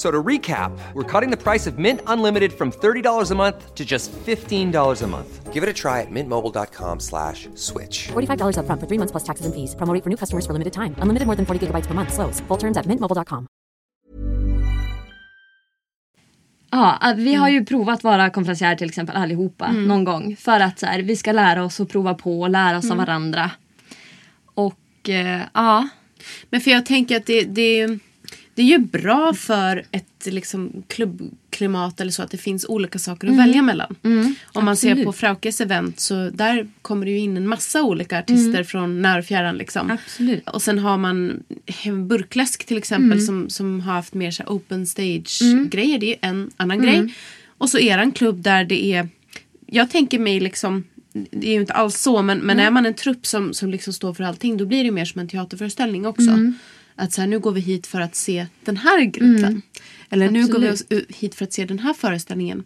[0.00, 3.84] So to recap, we're cutting the price of Mint Unlimited from $30 a month to
[3.84, 5.52] just $15 a month.
[5.52, 8.08] Give it a try at mintmobile.com slash switch.
[8.08, 9.74] $45 upfront for three months plus taxes and fees.
[9.76, 10.94] Promo for new customers for limited time.
[11.02, 12.12] Unlimited more than 40 gigabytes per month.
[12.14, 12.40] Slows.
[12.48, 13.46] Full terms at mintmobile.com.
[16.70, 20.36] Ja, vi har ju provat vara konferencier till exempel allihopa någon gång.
[20.36, 22.96] För att så här, vi ska lära oss att prova på och lära oss av
[22.96, 23.50] varandra.
[24.54, 25.88] Och eh, ja,
[26.50, 27.98] Men för jag tänker att det, det,
[28.54, 33.28] det är ju bra för ett liksom, klubbklimat eller så att det finns olika saker
[33.28, 33.96] att välja mellan.
[34.44, 35.06] Om man ser absolut.
[35.06, 39.18] på Fraukes event så där kommer det ju in en massa olika artister från när
[39.18, 39.56] och fjärran.
[39.56, 39.90] Liksom.
[39.90, 40.48] Absolut.
[40.48, 41.42] Och sen har man
[42.08, 45.98] Burkläsk till exempel som, som har haft mer så open stage grejer.
[45.98, 47.14] Det är ju en annan grej.
[47.58, 49.08] Och så eran klubb där det är
[49.66, 52.94] jag tänker mig liksom det är ju inte alls så men, men är man en
[52.94, 56.30] trupp som, som liksom står för allting då blir det mer som en teaterföreställning också.
[57.00, 59.62] Att så här, nu går vi hit för att se den här gruppen.
[60.10, 62.64] Eller nu går vi hit för att se den här föreställningen.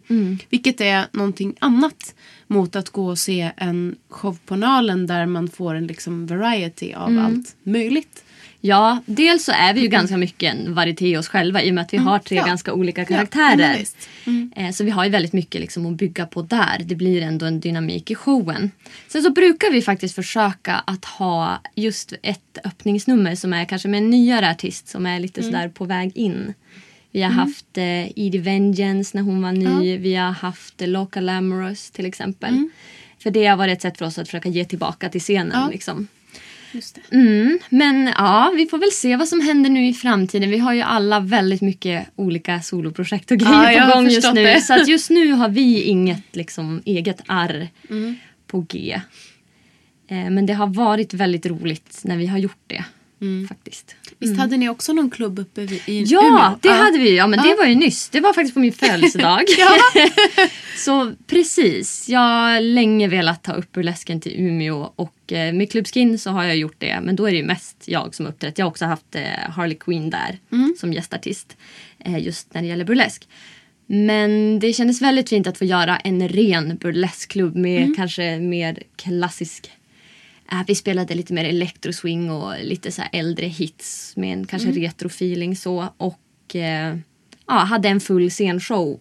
[0.49, 2.15] Vilket är någonting annat
[2.47, 6.93] mot att gå och se en show på Nalen där man får en liksom variety
[6.93, 8.23] av allt möjligt.
[8.67, 11.81] Ja, dels så är vi ju ganska mycket en varieté oss själva i och med
[11.81, 12.45] att vi har tre ja.
[12.45, 13.57] ganska olika Ja, karaktärer.
[13.57, 13.97] men visst.
[14.55, 16.81] Eh, Så vi har ju väldigt mycket liksom att bygga på där.
[16.85, 18.71] Det blir ändå en dynamik i showen.
[19.07, 23.97] Sen så brukar vi faktiskt försöka att ha just ett öppningsnummer som är kanske med
[23.97, 26.53] en nyare artist som är lite sådär på väg in.
[27.11, 29.97] Vi har haft eh, Edie Vengeance när hon var ny.
[29.97, 32.69] Vi har haft eh, Local Amorous till exempel.
[33.19, 35.61] För det har varit ett sätt för oss att försöka ge tillbaka till scenen.
[35.61, 35.69] Ja.
[35.71, 36.07] Liksom.
[36.75, 37.15] Just det.
[37.15, 40.49] Mm, men ja, vi får väl se vad som händer nu i framtiden.
[40.49, 44.33] Vi har ju alla väldigt mycket olika soloprojekt och Ja, grejer jag på gång just
[44.33, 44.43] nu.
[44.43, 44.61] det.
[44.61, 48.15] Så att just nu har vi inget liksom, eget arr Mm.
[48.47, 49.01] på G.
[50.07, 52.83] Eh, men det har varit väldigt roligt när vi har gjort det.
[53.49, 53.95] Faktiskt.
[54.19, 56.59] Visst hade ni också någon klubb uppe i Ja, Umeå?
[56.61, 57.17] det hade vi.
[57.17, 57.49] Ja, men Ja.
[57.49, 58.09] det var ju nyss.
[58.09, 59.41] Det var faktiskt på min födelsedag.
[59.57, 59.69] Ja.
[60.77, 62.09] Så precis.
[62.09, 66.29] Jag har länge velat ta upp burlesken till Umeå och eh, med Club Skin så
[66.29, 66.99] har jag gjort det.
[67.03, 68.57] Men då är det ju mest jag som uppträtt.
[68.57, 70.39] Jag har också haft eh, Harley Quinn där
[70.79, 71.57] som gästartist.
[71.99, 73.27] Eh, just när det gäller burlesk.
[73.87, 79.71] Men det kändes väldigt fint att få göra en ren burleskklubb med kanske mer klassisk
[80.67, 85.87] Vi spelade lite mer electroswing och lite så äldre hits med en kanske retrofeeling så.
[85.97, 86.97] Och eh,
[87.47, 88.99] ja, hade en full scenshow.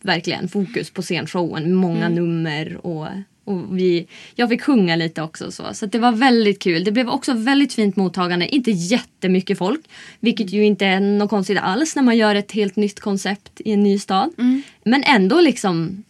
[0.00, 1.74] Verkligen fokus på scenshowen.
[1.74, 3.08] Många nummer och,
[3.44, 5.50] och vi, jag fick sjunga lite också.
[5.52, 6.84] Så, så det var väldigt kul.
[6.84, 8.48] Det blev också väldigt fint mottagande.
[8.48, 9.80] Inte jättemycket folk.
[10.20, 13.72] Vilket ju inte är något konstigt alls när man gör ett helt nytt koncept i
[13.72, 14.30] en ny stad.
[14.84, 16.04] Men ändå liksom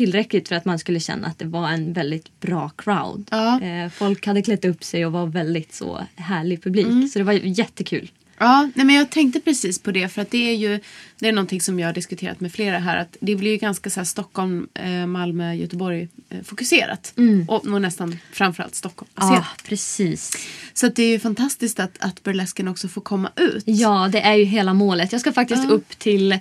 [0.00, 3.28] tillräckligt för att man skulle känna att det var en väldigt bra crowd.
[3.30, 3.60] Ja.
[3.60, 6.86] Eh, folk hade klätt upp sig och var väldigt så härlig publik.
[6.86, 7.08] Mm.
[7.08, 8.10] Så det var jättekul.
[8.38, 10.80] Ja, nej men jag tänkte precis på det för att det är ju
[11.18, 13.90] det är någonting som jag har diskuterat med flera här att det blir ju ganska
[13.90, 17.14] så här Stockholm, eh, Malmö, Göteborg eh, fokuserat
[17.48, 19.64] och nog nästan framförallt Stockholm Ja, baserat.
[19.64, 20.32] precis.
[20.74, 23.64] Så det är ju fantastiskt att, att burlesken också får komma ut.
[23.66, 25.12] Ja, det är ju hela målet.
[25.12, 26.38] Jag ska faktiskt upp till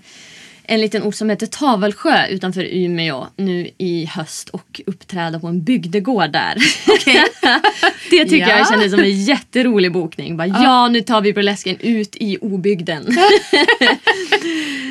[0.69, 5.63] en liten ort som heter Tavelsjö utanför Umeå nu i höst och uppträda på en
[5.63, 6.55] bygdegård där.
[8.09, 8.57] det tycker Ja.
[8.57, 10.37] jag kändes som en jätterolig bokning.
[10.37, 10.87] Bara, ja.
[10.87, 13.05] nu tar vi burlesken ut i obygden.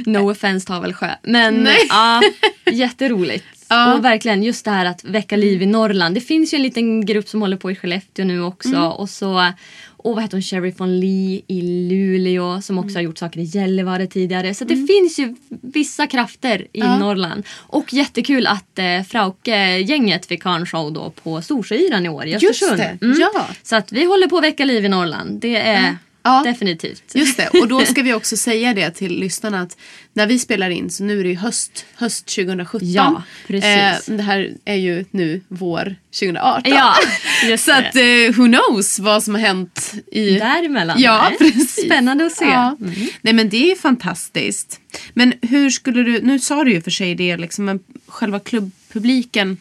[0.06, 1.10] no offense Tavelsjö.
[1.22, 1.86] Men Nej.
[1.88, 2.22] ja,
[2.70, 3.44] jätteroligt.
[3.68, 3.94] Ja.
[3.94, 6.14] Och verkligen just det här att väcka liv i Norrland.
[6.14, 8.68] Det finns ju en liten grupp som håller på i Skellefteå nu också.
[8.68, 8.82] Mm.
[8.82, 9.52] Och så
[9.98, 12.84] och vad heter hon, Sherry von Lee i Luleå som Mm.
[12.84, 14.54] också har gjort saker i Gällivare tidigare.
[14.54, 16.98] Så det finns ju vissa krafter i Ja.
[16.98, 17.42] Norrland.
[17.56, 22.30] Och jättekul att eh, Frauke-gänget fick ha en show då på Storsjöyran i år i
[22.32, 22.78] Just Östersund.
[22.78, 23.20] det, Mm.
[23.20, 23.46] ja.
[23.62, 25.40] Så att vi håller på att väcka liv i Norrland.
[25.40, 26.42] Det är Ja.
[26.44, 27.02] definitivt.
[27.14, 29.76] Just det, och då ska vi också säga det till lyssnarna att
[30.12, 32.92] när vi spelar in så nu är det ju höst, höst 2017.
[32.92, 34.08] Ja, precis.
[34.08, 36.72] Eh, det här är ju nu vår 2018.
[36.72, 36.94] Ja,
[37.48, 40.30] just Så att eh, who knows vad som har hänt i...
[40.38, 41.00] Däremellan.
[41.00, 41.52] Ja, Nej.
[41.52, 41.84] precis.
[41.86, 42.44] Spännande att se.
[42.44, 42.76] Ja.
[42.80, 42.94] Mm.
[43.22, 44.80] Nej men det är ju fantastiskt.
[45.14, 49.56] Men hur skulle du, nu sa du ju för sig det liksom, men själva klubbpubliken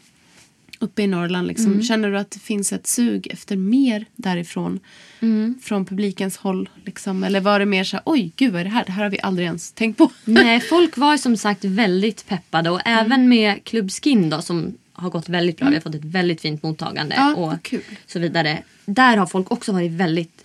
[0.80, 1.84] uppe i Norrland, liksom, Mm.
[1.84, 4.80] känner du att det finns ett sug efter mer därifrån?
[5.20, 5.56] Mm.
[5.64, 6.70] Från publikens håll?
[6.86, 7.24] Liksom?
[7.24, 8.86] Eller var det mer så här, oj gud vad är det här?
[8.86, 10.12] Det här har vi aldrig ens tänkt på.
[10.26, 13.06] Nej, folk var som sagt väldigt peppade och Mm.
[13.06, 15.68] även med Club Skin då som har gått väldigt bra.
[15.70, 17.82] Vi har fått ett väldigt fint mottagande Ja, och kul.
[18.08, 18.64] så vidare.
[18.86, 20.44] Där har folk också varit väldigt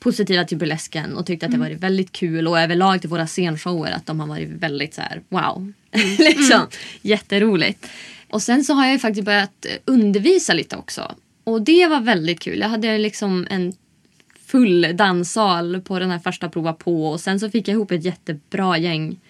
[0.00, 1.60] positiva till burlesken och tyckt att Mm.
[1.60, 5.00] det varit väldigt kul och överlag till våra scenshower att de har varit väldigt så
[5.00, 5.72] här wow.
[5.92, 6.16] Mm.
[6.18, 6.60] liksom
[7.02, 7.86] jätteroligt.
[8.32, 11.14] Och sen så har jag ju faktiskt börjat eh, undervisa lite också.
[11.44, 12.58] Och det var väldigt kul.
[12.58, 13.72] Jag hade liksom en
[14.46, 18.04] full danssal på den här första prova på och sen så fick jag ihop ett
[18.04, 19.20] jättebra gäng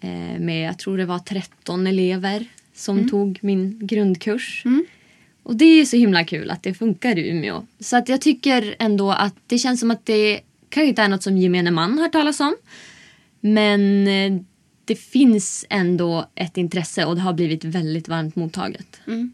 [0.00, 4.62] eh, med, jag tror det var 13 elever som tog min grundkurs.
[5.42, 7.66] Och det är så himla kul att det funkar i Umeå.
[7.80, 11.22] Så att jag tycker ändå att det känns som att det kanske inte är något
[11.22, 12.56] som gemene man har talas om.
[13.40, 14.42] Men eh,
[14.84, 19.00] det finns ändå ett intresse och det har blivit väldigt varmt mottaget.
[19.06, 19.32] Mm.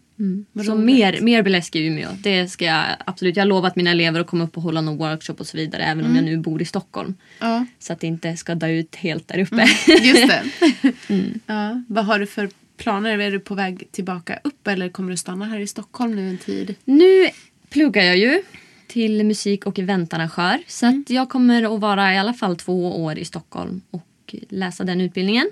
[0.65, 0.85] Så roligt.
[0.87, 2.09] mer, mer burlesk i Umeå.
[2.23, 3.37] Det ska jag absolut.
[3.37, 5.83] Jag har lovat mina elever att komma upp och hålla någon workshop och så vidare
[5.85, 7.15] även om jag nu bor i Stockholm.
[7.41, 9.67] Ja, Så att det inte ska dö ut helt där uppe.
[10.03, 10.43] just det.
[11.09, 11.41] Mm.
[11.47, 13.19] Ja, vad har du för planer?
[13.19, 16.39] Är du på väg tillbaka upp eller kommer du stanna här i Stockholm nu en
[16.39, 16.75] tid?
[16.85, 17.29] Nu
[17.71, 18.43] pluggar jag ju
[18.87, 20.59] till musik och eventarrangör.
[20.67, 24.03] Så att jag kommer att vara i alla fall två år i Stockholm och
[24.49, 25.51] läsa den utbildningen.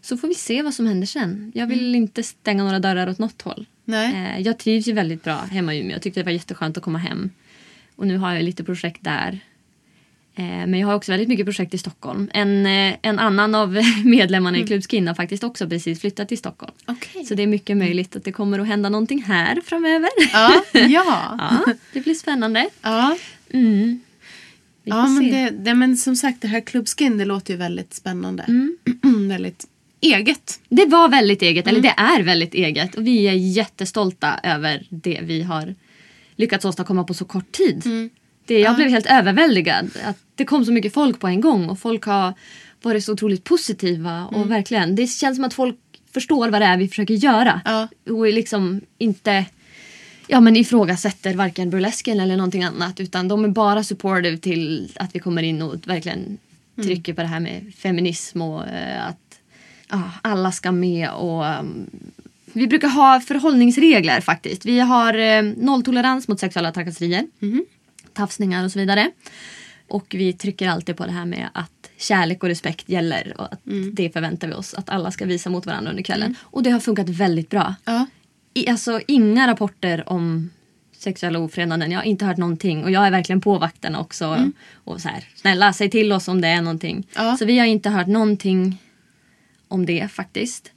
[0.00, 1.52] Så får vi se vad som händer sen.
[1.54, 3.66] Jag vill inte stänga några dörrar åt något håll.
[3.84, 4.34] Nej.
[4.36, 5.92] Eh, Jag trivs ju väldigt bra hemma i Umeå.
[5.92, 7.30] Jag tyckte det var jätteskönt att komma hem.
[7.96, 9.38] Och nu har jag lite projekt där.
[10.34, 12.30] Eh, Men jag har också väldigt mycket projekt i Stockholm.
[12.34, 16.38] En, eh, en annan av medlemmarna i Club Skin har faktiskt också precis flyttat till
[16.38, 16.72] Stockholm.
[16.86, 17.24] Okej.
[17.24, 20.08] Så det är mycket möjligt att det kommer att hända någonting här framöver.
[20.32, 20.88] Ja, ja.
[21.66, 22.68] Ja, det blir spännande.
[22.82, 23.16] ja.
[23.52, 24.00] Mm.
[24.84, 27.94] Ja, men, det, det, men som sagt, det här Club Skin, det låter ju väldigt
[27.94, 28.42] spännande.
[28.42, 28.76] Mm.
[29.28, 29.66] väldigt
[30.00, 30.60] eget.
[30.68, 32.94] Det var väldigt eget, eller det är väldigt eget.
[32.94, 35.74] Och vi är jättestolta över det vi har
[36.36, 38.10] lyckats åstadkomma på så kort tid.
[38.46, 39.90] Det, jag blev helt överväldigad.
[40.04, 42.34] Att det kom så mycket folk på en gång och folk har
[42.82, 44.26] varit så otroligt positiva.
[44.26, 45.76] Och verkligen, Det känns som att folk
[46.14, 47.60] förstår vad det är vi försöker göra.
[47.64, 47.88] Ja.
[48.12, 49.44] Och liksom inte
[50.32, 53.00] ja, men ifrågasätter varken burlesken eller någonting annat.
[53.00, 56.38] Utan de är bara supportive till att vi kommer in och verkligen
[56.76, 59.38] trycker på det här med feminism och eh, att
[59.88, 61.10] ja, alla ska med.
[61.10, 61.90] Och, um,
[62.52, 64.64] vi brukar ha förhållningsregler faktiskt.
[64.64, 67.26] Vi har eh, nolltolerans mot sexuella trakasserier,
[68.12, 69.10] tafsningar och så vidare.
[69.88, 73.60] Och vi trycker alltid på det här med att kärlek och respekt gäller och att
[73.92, 76.34] det förväntar vi oss att alla ska visa mot varandra under kvällen.
[76.42, 77.74] Och det har funkat väldigt bra.
[77.84, 78.06] Ja.
[78.54, 80.50] I, alltså inga rapporter om
[81.02, 81.90] sexuella ofredanden.
[81.90, 84.52] Jag har inte hört någonting och jag är verkligen på vakterna också.
[84.74, 87.06] Och så här, snälla säg till oss om det är någonting.
[87.14, 87.36] Ja.
[87.36, 88.78] Så vi har inte hört någonting
[89.68, 90.72] om det faktiskt.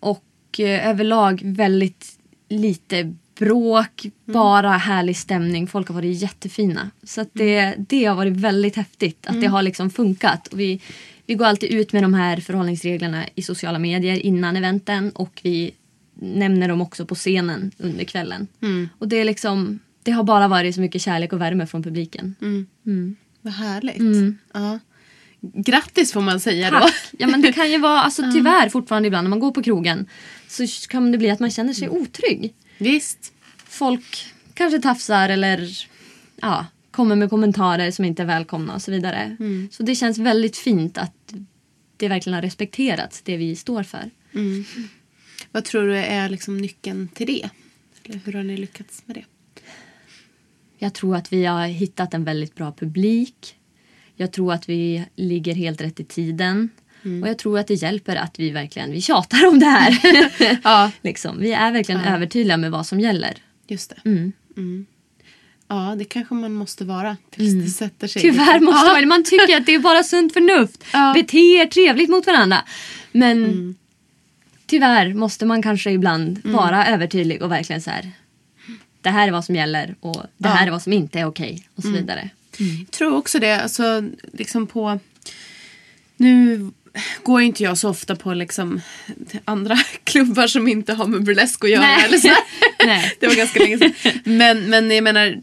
[0.00, 5.66] Och eh, överlag väldigt lite bråk, bara härlig stämning.
[5.66, 6.90] Folk har varit jättefina.
[7.02, 10.46] Så att det, det har varit väldigt häftigt att det har liksom funkat.
[10.46, 10.80] Och vi,
[11.26, 15.72] vi går alltid ut med de här förhållningsreglerna i sociala medier innan eventen och vi
[16.22, 18.48] nämner dem också på scenen under kvällen.
[18.98, 22.34] Och det är liksom det har bara varit så mycket kärlek och värme från publiken.
[23.40, 23.98] Vad härligt.
[23.98, 24.38] Mm.
[24.52, 24.78] Ja.
[25.40, 26.78] Grattis får man säga då.
[26.78, 26.94] Tack!
[27.18, 30.06] Ja men det kan ju vara, alltså tyvärr fortfarande ibland när man går på krogen
[30.48, 32.54] så kan det bli att man känner sig otrygg.
[32.78, 33.32] Visst.
[33.64, 35.86] Folk kanske tafsar eller
[36.40, 39.36] ja, kommer med kommentarer som inte är välkomna och så vidare.
[39.70, 41.34] Så det känns väldigt fint att
[41.96, 44.10] det verkligen har respekterats, det vi står för.
[45.52, 47.48] Vad tror du är liksom nyckeln till det?
[48.04, 49.24] Eller hur har ni lyckats med det?
[50.78, 53.56] Jag tror att vi har hittat en väldigt bra publik.
[54.16, 56.68] Jag tror att vi ligger helt rätt i tiden.
[57.22, 59.98] Och jag tror att det hjälper att vi verkligen vi tjatar om det här.
[60.64, 60.90] Ja.
[61.02, 61.40] liksom.
[61.40, 63.34] Vi är verkligen övertydliga med vad som gäller.
[63.68, 64.10] Just det.
[64.56, 64.86] Mm.
[65.68, 68.22] Ja, det kanske man måste vara tills det sätter sig.
[68.22, 68.92] Tyvärr måste Ja.
[68.92, 70.84] man Man tycker att det är bara sunt förnuft.
[70.92, 71.12] Ja.
[71.14, 72.58] Bete er trevligt mot varandra.
[73.12, 73.74] Men
[74.72, 78.12] tyvärr måste man kanske ibland vara övertydlig och verkligen så här.
[79.00, 81.68] Det här är vad som gäller och det här är vad som inte är okej
[81.74, 82.30] och så vidare.
[82.58, 83.60] Jag tror också det.
[83.60, 84.98] Alltså, liksom på...
[86.16, 86.70] Nu
[87.22, 88.80] går inte jag så ofta på liksom
[89.44, 91.82] andra klubbar som inte har med burlesk att göra.
[91.82, 92.04] Nej.
[92.04, 92.28] Eller så.
[92.84, 93.16] Nej.
[93.20, 93.92] Det var ganska länge sedan.
[94.24, 95.40] Men, men jag menar,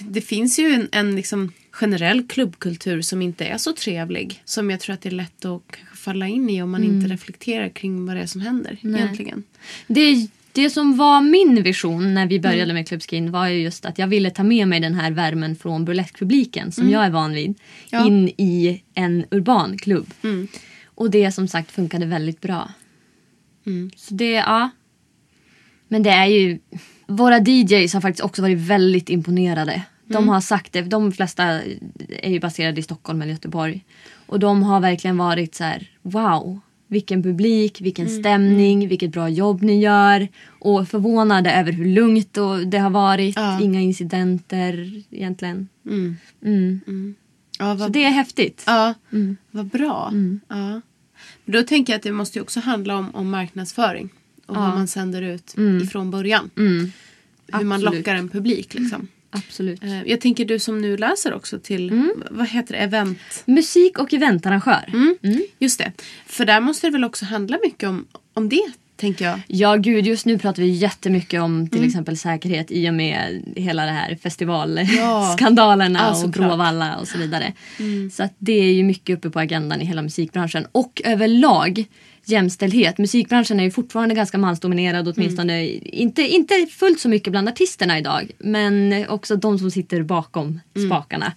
[0.00, 4.42] det finns ju en, en liksom generell klubbkultur som inte är så trevlig.
[4.44, 5.62] Som jag tror att det är lätt att
[6.02, 9.42] falla in i om man inte reflekterar kring vad det är som händer egentligen.
[9.86, 13.84] Det, det som var min vision när vi började med Club Skin var ju just
[13.84, 17.32] att jag ville ta med mig den här värmen från burleskpubliken som jag är van
[17.32, 17.54] vid
[17.90, 18.06] Ja.
[18.06, 20.06] in i en urban klubb.
[20.22, 20.48] Mm.
[20.84, 22.70] Och det som sagt funkade väldigt bra.
[23.66, 23.90] Mm.
[23.96, 24.70] Så det, ja.
[25.88, 26.58] Men det är ju...
[27.06, 29.82] Våra DJs har faktiskt också varit väldigt imponerade.
[30.06, 30.28] De Mm.
[30.28, 31.44] har sagt det, de flesta
[32.08, 33.84] är ju baserade i Stockholm eller Göteborg.
[34.32, 36.60] Och de har verkligen varit så här: wow.
[36.88, 38.20] Vilken publik, vilken Mm.
[38.20, 40.28] stämning, vilket bra jobb ni gör.
[40.60, 43.36] Och förvånade över hur lugnt och det har varit.
[43.36, 43.60] Ja.
[43.60, 45.68] Inga incidenter egentligen.
[45.86, 46.16] Mm.
[46.44, 47.14] Mm.
[47.58, 48.62] Ja, Så vad, det är häftigt.
[48.66, 49.36] ja, Mm.
[49.50, 50.12] vad bra.
[50.48, 50.80] Ja.
[51.44, 54.08] Men då tänker jag att det måste också handla om, om marknadsföring.
[54.46, 56.50] Och vad man sänder ut ifrån början.
[56.56, 56.92] Mm.
[57.52, 57.98] Hur man Absolut.
[57.98, 58.74] lockar en publik.
[58.74, 59.08] Liksom.
[59.34, 59.82] Absolut.
[59.84, 62.22] Eh, Jag tänker du som nu läser också till, Mm.
[62.30, 63.18] vad heter det, event?
[63.44, 64.84] Musik och eventarrangör.
[64.92, 65.16] Mm.
[65.58, 65.92] Just det.
[66.26, 68.62] För där måste det väl också handla mycket om, om det,
[68.96, 69.40] tänker jag.
[69.46, 71.68] Ja gud, just nu pratar vi jättemycket om Mm.
[71.68, 76.48] till exempel säkerhet i och med hela det här festivalskandalerna Ja, och såklart.
[76.48, 77.52] Bråvalla och så vidare.
[78.12, 80.66] Så att det är ju mycket uppe på agendan i hela musikbranschen.
[80.72, 81.84] Och överlag
[82.24, 82.98] jämställdhet.
[82.98, 88.30] Musikbranschen är ju fortfarande ganska mansdominerad åtminstone inte, inte fullt så mycket bland artisterna idag.
[88.38, 91.32] Men också de som sitter bakom spakarna.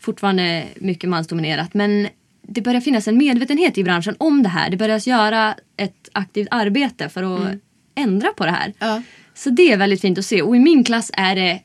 [0.00, 1.74] Fortfarande mycket mansdominerat.
[1.74, 2.08] Men
[2.42, 4.70] det börjar finnas en medvetenhet i branschen om det här.
[4.70, 7.54] Det börjar göra ett aktivt arbete för att
[7.94, 8.72] ändra på det här.
[8.78, 9.02] Ja.
[9.34, 10.42] Så det är väldigt fint att se.
[10.42, 11.60] Och i min klass är det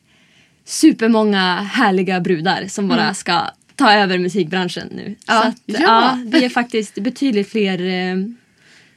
[0.64, 3.42] supermånga härliga brudar som bara ska
[3.74, 5.02] ta över musikbranschen nu.
[5.02, 5.16] Mm.
[5.26, 5.42] Ja.
[5.42, 5.78] Så att, Ja.
[5.80, 6.18] ja.
[6.26, 8.16] vi är faktiskt betydligt fler eh,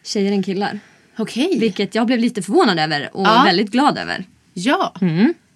[0.04, 0.80] tjejer än killar.
[1.18, 1.60] Okej.
[1.60, 3.42] Vilket jag blev lite förvånad över och Ja.
[3.46, 4.24] väldigt glad över.
[4.54, 4.94] Ja.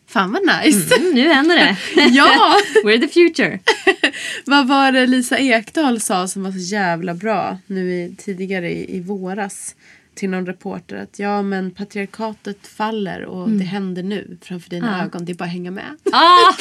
[0.08, 0.96] Fan vad nice.
[0.96, 1.76] Mm, nu händer det!
[2.10, 2.56] ja.
[2.86, 3.60] We're the future!
[4.46, 8.96] Vad var det Lisa Ekdahl sa som var så jävla bra nu i, tidigare i,
[8.98, 9.76] i våras?
[10.16, 15.00] till någon reporter att ja men patriarkatet faller och det händer nu framför dina Mm.
[15.00, 15.06] Ja.
[15.06, 15.26] ögon.
[15.26, 15.86] Det är bara att hänga med.
[16.12, 16.54] Ah,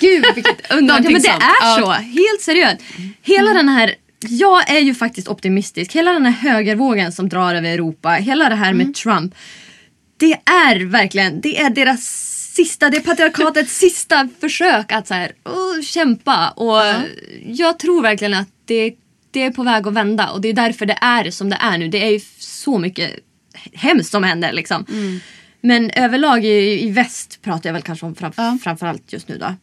[0.00, 0.70] gud vilket underbart.
[0.70, 1.42] Ja, Någonting men det sånt.
[1.42, 1.90] är så.
[1.90, 2.76] Helt seriöst.
[3.22, 5.92] Hela den här jag är ju faktiskt optimistisk.
[5.92, 9.34] Hela den här högervågen som drar över Europa, hela det här med Trump.
[10.16, 12.00] Det är verkligen, det är deras
[12.54, 16.48] sista, det är patriarkatets sista försök att så här, oh, kämpa.
[16.50, 16.82] Och
[17.46, 18.94] jag tror verkligen att det,
[19.30, 21.78] det är på väg att vända och det är därför det är som det är
[21.78, 21.88] nu.
[21.88, 23.10] Det är ju så mycket
[23.72, 24.86] hemskt som händer liksom.
[25.60, 28.58] Men överlag i, i väst pratar jag väl kanske om fram, Ja.
[28.64, 29.54] framförallt just nu då.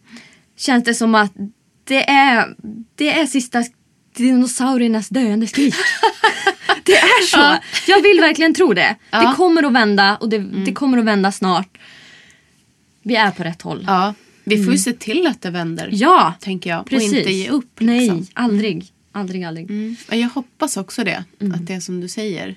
[0.57, 1.33] Känns det som att
[1.83, 2.55] det är,
[2.95, 3.63] det är sista
[4.17, 5.75] dinosauriernas döende skrik.
[6.83, 7.57] det är så.
[7.91, 8.95] Jag vill verkligen tro det.
[9.11, 9.17] Ja.
[9.17, 9.29] Mm.
[9.31, 11.77] Det kommer att vända och det, det kommer att vända snart.
[13.03, 13.83] Vi är på rätt håll.
[13.87, 15.83] Ja, vi får ju se till att det vänder.
[15.83, 15.97] Mm.
[15.97, 16.85] Ja, tänker jag.
[16.85, 17.11] precis.
[17.11, 17.79] Och inte ge upp.
[17.79, 18.27] Nej, Liksom.
[18.33, 18.91] aldrig.
[19.11, 19.69] Aldrig, aldrig.
[19.69, 19.95] Mm.
[20.09, 21.23] Ja, Jag hoppas också det.
[21.41, 21.53] Mm.
[21.53, 22.55] Att det är som du säger.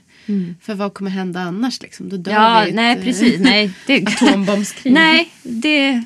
[0.62, 1.82] För vad kommer hända annars?
[1.82, 2.08] Liksom?
[2.08, 3.40] Då dör Ja, vi ett, nej precis.
[3.40, 4.92] Nej, det, Atombombskrig.
[4.92, 6.04] nej, det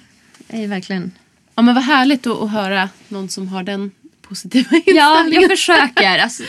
[0.48, 1.12] är verkligen...
[1.54, 3.90] Ja, men vad härligt att, att höra någon som har den
[4.32, 5.42] positiva Ja, inställningen.
[5.42, 6.18] jag försöker.
[6.18, 6.42] Alltså,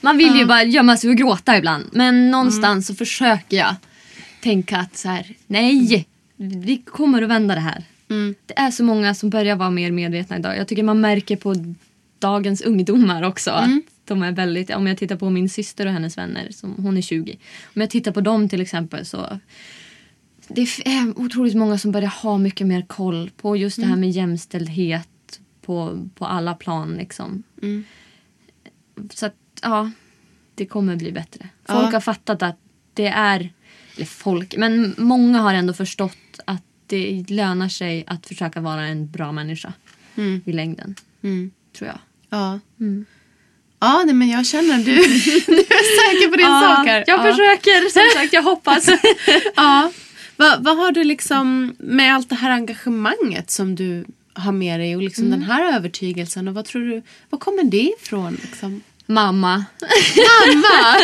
[0.00, 1.84] man vill ju bara gömma sig och gråta ibland.
[1.92, 3.74] Men någonstans så försöker jag
[4.42, 7.84] tänka att så här, nej, vi kommer att vända det här.
[8.10, 8.34] Mm.
[8.46, 10.56] Det är så många som börjar vara mer medvetna idag.
[10.56, 11.54] Jag tycker man märker på
[12.18, 13.70] dagens ungdomar också att
[14.04, 17.02] de är väldigt, om jag tittar på min syster och hennes vänner, som, hon är
[17.02, 17.38] 20.
[17.74, 19.38] Om jag tittar på dem till exempel så
[20.48, 24.10] det är otroligt många som börjar ha mycket mer koll på just det här med
[24.10, 25.09] jämställdhet
[25.70, 26.94] på, på alla plan.
[26.94, 27.42] Liksom.
[27.62, 27.84] Mm.
[29.14, 29.90] Så att, ja,
[30.54, 31.48] det kommer bli bättre.
[31.68, 31.92] Folk Ja.
[31.92, 32.56] har fattat att
[32.94, 33.52] det är,
[33.96, 39.10] eller folk, men många har ändå förstått att det lönar sig att försöka vara en
[39.10, 39.72] bra människa
[40.16, 40.40] Mm.
[40.46, 40.94] i längden.
[41.22, 41.50] Mm.
[41.78, 41.98] Tror jag.
[42.30, 42.60] Ja.
[42.80, 43.04] Mm.
[43.80, 44.84] Ja, nej, men jag känner du,
[45.46, 47.04] du är säker på din sak här.
[47.06, 47.22] jag ja.
[47.22, 48.88] försöker, som sagt, jag hoppas.
[49.56, 49.92] Ja.
[50.36, 54.96] Vad, vad har du liksom med allt det här engagemanget som du har med dig
[54.96, 55.40] och liksom Mm.
[55.40, 58.38] den här övertygelsen och vad tror du, var kommer det ifrån?
[58.42, 58.82] Liksom?
[59.06, 59.64] Mamma.
[60.16, 60.96] Mamma!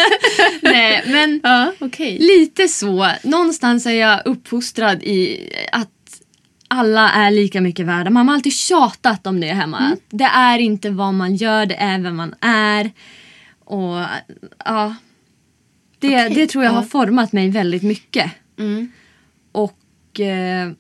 [0.63, 2.19] Nej, men ja, okej.
[2.19, 3.11] Lite så.
[3.25, 5.91] Någonstans är jag uppfostrad i att
[6.69, 8.11] alla är lika mycket värda.
[8.11, 9.79] Mamma har alltid tjatat om det hemma.
[9.79, 12.91] Att Det är inte vad man gör, det är vem man är.
[13.65, 13.97] Och
[14.65, 14.95] ja,
[15.99, 16.77] det, Okej, det tror jag ja.
[16.77, 18.31] har format mig väldigt mycket.
[18.59, 18.93] Mm.
[19.53, 20.71] Och eh,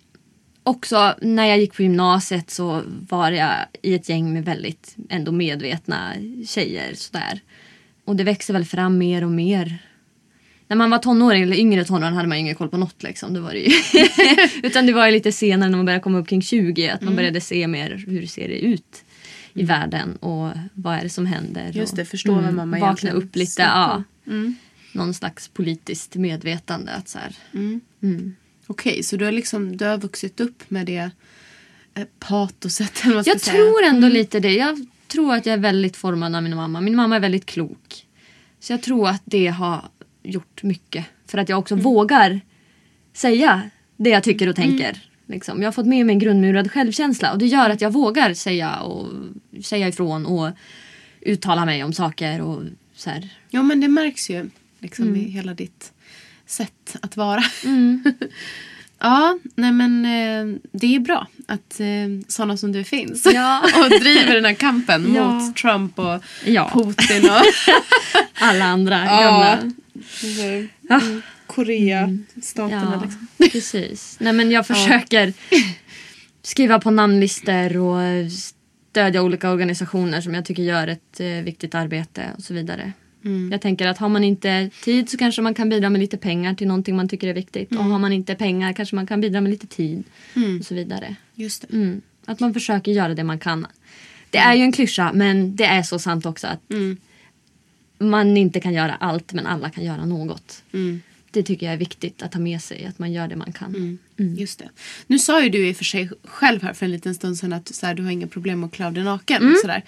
[0.67, 5.33] också när jag gick på gymnasiet så var jag i ett gäng med väldigt ändå
[5.33, 6.13] medvetna
[6.49, 6.95] tjejer.
[6.95, 7.41] Sådär.
[8.05, 9.79] Och det växte väl fram mer och mer.
[10.69, 13.03] När man var tonåring eller yngre tonåring hade man ju ingen koll på något.
[13.03, 13.35] Liksom.
[13.35, 13.69] Det var det.
[14.67, 17.09] Utan det var ju lite senare när man började komma upp kring 20 att man
[17.09, 17.17] Mm.
[17.17, 19.05] började se mer hur ser det ut
[19.55, 21.71] i världen och vad är det som händer.
[21.75, 23.63] Just det, förstå vad mamma Vakna egentligen upp lite.
[23.63, 24.55] Ja, Mm.
[24.93, 26.93] någon slags politiskt medvetande.
[26.93, 28.35] Att så här, Mm.
[28.69, 28.73] Mm.
[28.73, 31.11] Okej, så du har, liksom, du har vuxit upp med det
[31.95, 33.57] eh, patoset eller vad Jag säga.
[33.57, 34.53] tror ändå lite det.
[34.53, 36.81] Jag tror att jag är väldigt formad av min mamma.
[36.81, 38.07] Min mamma är väldigt klok.
[38.61, 39.89] Så jag tror att det har
[40.23, 41.07] gjort mycket.
[41.27, 42.41] För att jag också vågar
[43.13, 45.03] säga det jag tycker och tänker.
[45.27, 45.63] Liksom.
[45.63, 48.81] Jag har fått med mig en grundmurad självkänsla och det gör att jag vågar säga,
[48.81, 49.09] och,
[49.65, 50.51] säga ifrån och
[51.21, 52.41] uttala mig om saker.
[52.41, 52.63] Och
[52.95, 53.29] så här.
[53.51, 55.93] Ja, men det märks ju liksom i hela ditt
[56.47, 57.43] sätt att vara.
[58.99, 61.87] ja, nej men eh, det är bra att eh,
[62.29, 63.27] sådana som du finns.
[63.35, 63.61] Ja.
[63.85, 65.29] och driver den här kampen Ja.
[65.33, 66.71] mot Trump och Ja.
[66.75, 67.43] Putin och
[68.41, 69.59] Alla andra gamla.
[70.89, 71.01] ja.
[71.47, 72.93] Korea-staterna.
[72.95, 73.27] Ja, Liksom.
[73.53, 74.17] precis.
[74.21, 75.33] Nej, men jag försöker
[76.43, 78.33] skriva på namnlistor och
[78.91, 82.93] stödja olika organisationer som jag tycker gör ett eh, viktigt arbete och så vidare.
[83.27, 83.53] Mm.
[83.53, 86.55] Jag tänker att har man inte tid så kanske man kan bidra med lite pengar
[86.55, 87.71] till någonting man tycker är viktigt.
[87.71, 90.05] Och har man inte pengar kanske man kan bidra med lite tid
[90.37, 90.59] Mm.
[90.59, 91.17] och så vidare.
[91.35, 91.77] Just det.
[91.77, 92.01] Mm.
[92.25, 93.67] Att man försöker göra det man kan.
[94.31, 96.97] Det är ju en klyscha men det är så sant också att Mm.
[97.99, 100.63] man inte kan göra allt men alla kan göra något.
[100.73, 101.01] Mm.
[101.31, 103.99] Det tycker jag är viktigt att ha med sig, att man gör det man kan.
[104.19, 104.35] Mm.
[104.35, 104.69] Just det.
[105.07, 107.53] Nu sa ju du i och för sig själv här för en liten stund sedan
[107.53, 109.43] att så här, du har inga problem att klä av dig naken.
[109.43, 109.55] Mm.
[109.61, 109.83] Sådär.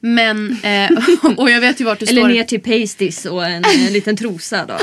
[0.00, 0.90] Men, eh,
[1.36, 2.28] och jag vet ju vart du Eller står.
[2.28, 4.78] ner till pasties och en, en liten trosa då.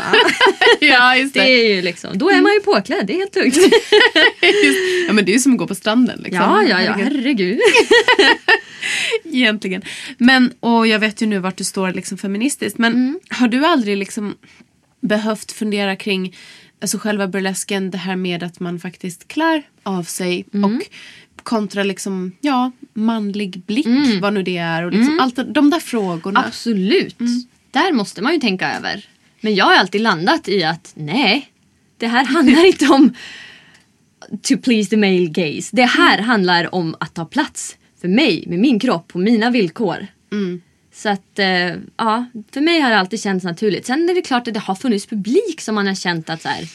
[0.85, 1.49] ja, just Det det.
[1.49, 3.57] är ju liksom, då är man ju påklädd, det är helt lugnt.
[5.07, 6.19] Ja, men det är ju som att gå på stranden.
[6.23, 6.41] Liksom.
[6.41, 7.17] Ja, ja, ja, Herregud.
[7.17, 7.59] herregud.
[9.23, 9.81] Egentligen.
[10.17, 12.77] Men, och jag vet ju nu vart du står liksom feministiskt.
[12.77, 13.19] Men Mm.
[13.29, 14.35] har du aldrig liksom
[15.01, 16.35] behövt fundera kring
[16.81, 20.75] alltså själva burlesken, det här med att man faktiskt klär av sig Mm.
[20.75, 20.81] och
[21.43, 24.19] kontra liksom, ja, manlig blick, Mm.
[24.21, 24.83] vad nu det är.
[24.83, 26.43] Och liksom allt, de där frågorna.
[26.47, 27.17] Absolut.
[27.71, 29.05] Där måste man ju tänka över.
[29.41, 31.51] Men jag har alltid landat i att nej,
[31.97, 33.13] det här handlar inte om
[34.41, 35.69] to please the male gaze.
[35.75, 40.07] Det här handlar om att ta plats för mig med min kropp på mina villkor.
[40.97, 43.85] Så att eh, ja, för mig har det alltid känts naturligt.
[43.85, 46.47] Sen är det klart att det har funnits publik som man har känt att så
[46.47, 46.67] här,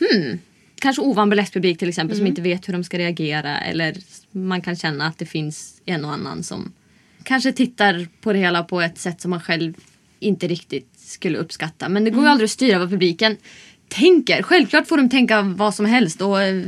[0.00, 0.38] hmm,
[0.80, 3.96] kanske ovan burleskpublik till exempel som inte vet hur de ska reagera eller
[4.30, 6.72] man kan känna att det finns en och annan som
[7.22, 9.74] kanske tittar på det hela på ett sätt som man själv
[10.18, 11.88] inte riktigt skulle uppskatta.
[11.88, 13.36] Men det går ju aldrig att styra vad publiken
[13.90, 14.42] tänker.
[14.42, 16.62] Självklart får de tänka vad som helst och eh,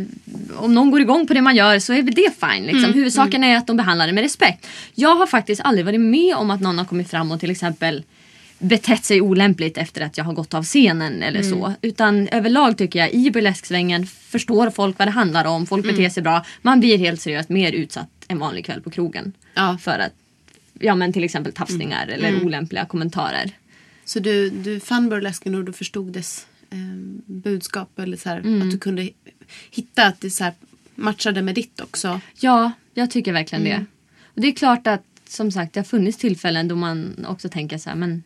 [0.56, 2.64] om någon går igång på det man gör så är väl det fine.
[2.64, 2.92] Liksom.
[2.92, 4.66] Huvudsaken är att de behandlar det med respekt.
[4.94, 8.02] Jag har faktiskt aldrig varit med om att någon har kommit fram och till exempel
[8.58, 11.74] betett sig olämpligt efter att jag har gått av scenen eller så.
[11.82, 15.66] Utan överlag tycker jag i burlesksvängen förstår folk vad det handlar om.
[15.66, 16.44] Folk beter sig bra.
[16.62, 19.32] Man blir helt seriöst mer utsatt en vanlig kväll på krogen.
[19.54, 19.78] Ja.
[19.82, 20.12] För att,
[20.80, 23.50] ja men till exempel tafsningar eller olämpliga kommentarer.
[24.04, 26.46] Så du, du fann burlesken och du förstod dess
[27.26, 29.08] budskap eller så här, att du kunde
[29.70, 30.52] hitta att det så här,
[30.94, 32.20] matchade med ditt också.
[32.40, 33.84] Ja, jag tycker verkligen det.
[34.24, 37.78] Och det är klart att som sagt det har funnits tillfällen då man också tänker
[37.78, 38.22] så här, men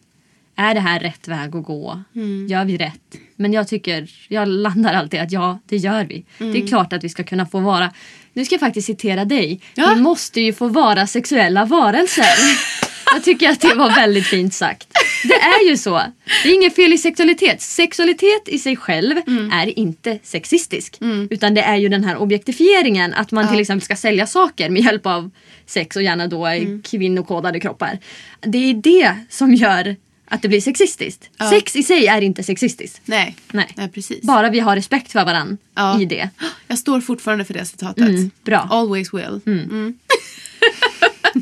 [0.56, 2.02] är det här rätt väg att gå?
[2.48, 3.16] Gör vi rätt?
[3.36, 6.24] Men jag tycker, jag landar alltid att ja, det gör vi.
[6.38, 7.92] Det är klart att vi ska kunna få vara,
[8.32, 9.60] nu ska jag faktiskt citera dig.
[9.74, 9.92] Ja.
[9.94, 12.24] Vi måste ju få vara sexuella varelser.
[13.14, 14.88] jag tycker att det var väldigt fint sagt.
[15.22, 16.02] Det är ju så.
[16.42, 17.60] Det är inget fel i sexualitet.
[17.60, 19.16] Sexualitet i sig själv
[19.52, 20.98] är inte sexistisk.
[21.30, 23.14] Utan det är ju den här objektifieringen.
[23.14, 25.30] Att man till exempel ska sälja saker med hjälp av
[25.66, 26.82] sex och gärna då mm.
[26.82, 27.98] kvinnokodade kroppar.
[28.40, 29.96] Det är det som gör
[30.28, 31.30] att det blir sexistiskt.
[31.50, 33.00] Sex i sig är inte sexistiskt.
[33.04, 33.72] Nej, Nej.
[33.76, 34.22] Nej precis.
[34.22, 36.00] Bara vi har respekt för varandra Ja.
[36.00, 36.28] i det.
[36.66, 38.08] Jag står fortfarande för det citatet.
[38.08, 38.68] Mm, bra.
[38.70, 39.40] Always will.
[39.46, 39.98] Mm.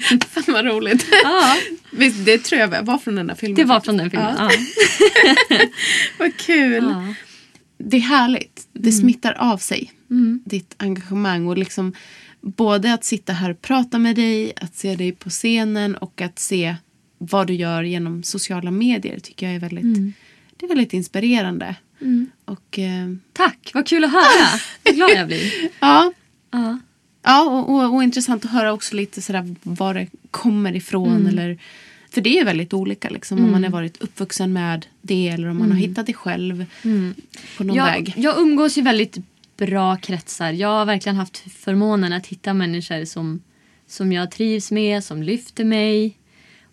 [0.31, 1.07] Fan vad roligt.
[1.25, 1.57] Ja,
[1.93, 3.57] Visst, det tror jag var från den där filmen.
[3.57, 4.35] det var från den filmen.
[4.39, 4.51] Ja.
[5.51, 5.57] Ja.
[6.19, 6.85] Vad kul.
[6.85, 7.15] Ja.
[7.79, 8.69] Det är härligt.
[8.73, 9.01] Det Mm.
[9.01, 9.93] smittar av sig.
[10.45, 11.93] Ditt engagemang och liksom
[12.41, 16.39] både att sitta här och prata med dig, att se dig på scenen och att
[16.39, 16.77] se
[17.19, 20.13] vad du gör genom sociala medier tycker jag är väldigt, Mm.
[20.57, 21.77] det är väldigt inspirerande.
[22.45, 24.61] Och eh, Tack, vad kul att höra.
[24.85, 25.53] Vad glad jag blir.
[25.81, 26.13] ja,
[26.51, 26.79] Ja.
[27.25, 31.16] Ja, och, och, och intressant att höra också lite sådär var det kommer ifrån.
[31.16, 31.27] Mm.
[31.27, 31.59] Eller,
[32.11, 35.49] för det är ju väldigt olika liksom, om man har varit uppvuxen med det eller
[35.49, 37.77] om man har hittat det själv på någon Mm.
[37.77, 38.14] jag, väg.
[38.16, 39.16] jag umgås i väldigt
[39.57, 40.53] bra kretsar.
[40.53, 43.43] Jag har verkligen haft förmånen att hitta människor som,
[43.87, 46.18] som jag trivs med, som lyfter mig.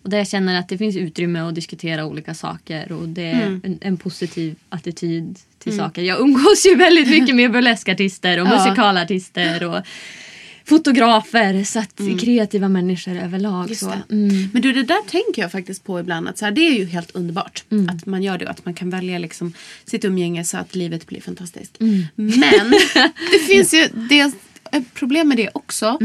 [0.02, 3.60] Och där jag känner att det finns utrymme att diskutera olika saker och det är
[3.64, 6.02] en, en positiv attityd till saker.
[6.02, 9.76] Jag umgås ju väldigt mycket med burleskartister och musikalartister och
[10.64, 11.64] fotografer.
[11.64, 13.76] Så att kreativa människor överlag.
[13.76, 13.92] Så.
[14.10, 14.48] Mm.
[14.52, 16.28] Men du, det där tänker jag faktiskt på ibland.
[16.28, 18.74] Att så här, det är ju helt underbart att man gör det och att man
[18.74, 19.52] kan välja liksom
[19.84, 21.76] sitt umgänge så att livet blir fantastiskt.
[22.14, 22.70] Men
[23.32, 24.32] det finns ju det,
[24.72, 25.98] ett problem med det också.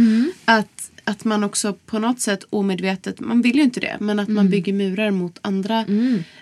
[0.45, 4.29] Att, att man också på något sätt omedvetet, man vill ju inte det, men att
[4.29, 5.85] man bygger murar mot andra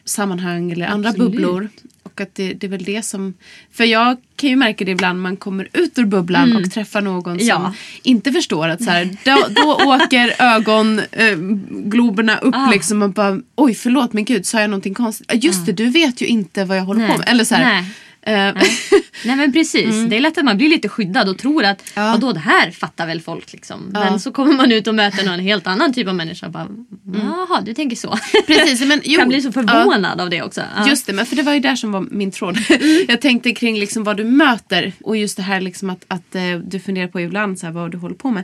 [0.05, 1.31] sammanhang eller andra Absolut.
[1.31, 1.69] bubblor.
[2.15, 3.33] Och att det, det är väl det som...
[3.71, 7.39] För jag kan ju märka det ibland man kommer ut ur bubblan och träffar någon
[7.39, 7.73] som Ja.
[8.03, 12.69] inte förstår att så här, då, då åker ögongloberna upp Ah.
[12.71, 15.43] liksom och bara oj förlåt men gud sa jag någonting konstigt?
[15.43, 17.11] Just det du vet ju inte vad jag håller Nej.
[17.11, 17.29] på med.
[17.29, 17.85] Eller så här,
[18.25, 18.47] Nej.
[18.49, 18.63] eh,
[19.25, 22.11] Nej men precis, det är lätt att man blir lite skyddad och tror att Ja.
[22.11, 23.91] vadå det här fattar väl folk liksom.
[23.93, 23.99] Ja.
[23.99, 26.67] Men så kommer man ut och möter någon helt annan typ av människa och bara
[27.13, 28.17] jaha du tänker så.
[28.47, 29.51] Precis, men jo, kan bli så ja.
[29.51, 30.61] förvånad av det också.
[30.75, 30.89] Ja.
[30.89, 32.57] Just det, men för det var ju där som var min tråd.
[33.07, 36.55] Jag tänkte kring liksom vad du möter och just det här liksom att, att eh,
[36.65, 38.43] du funderar på ibland så här, vad du håller på med.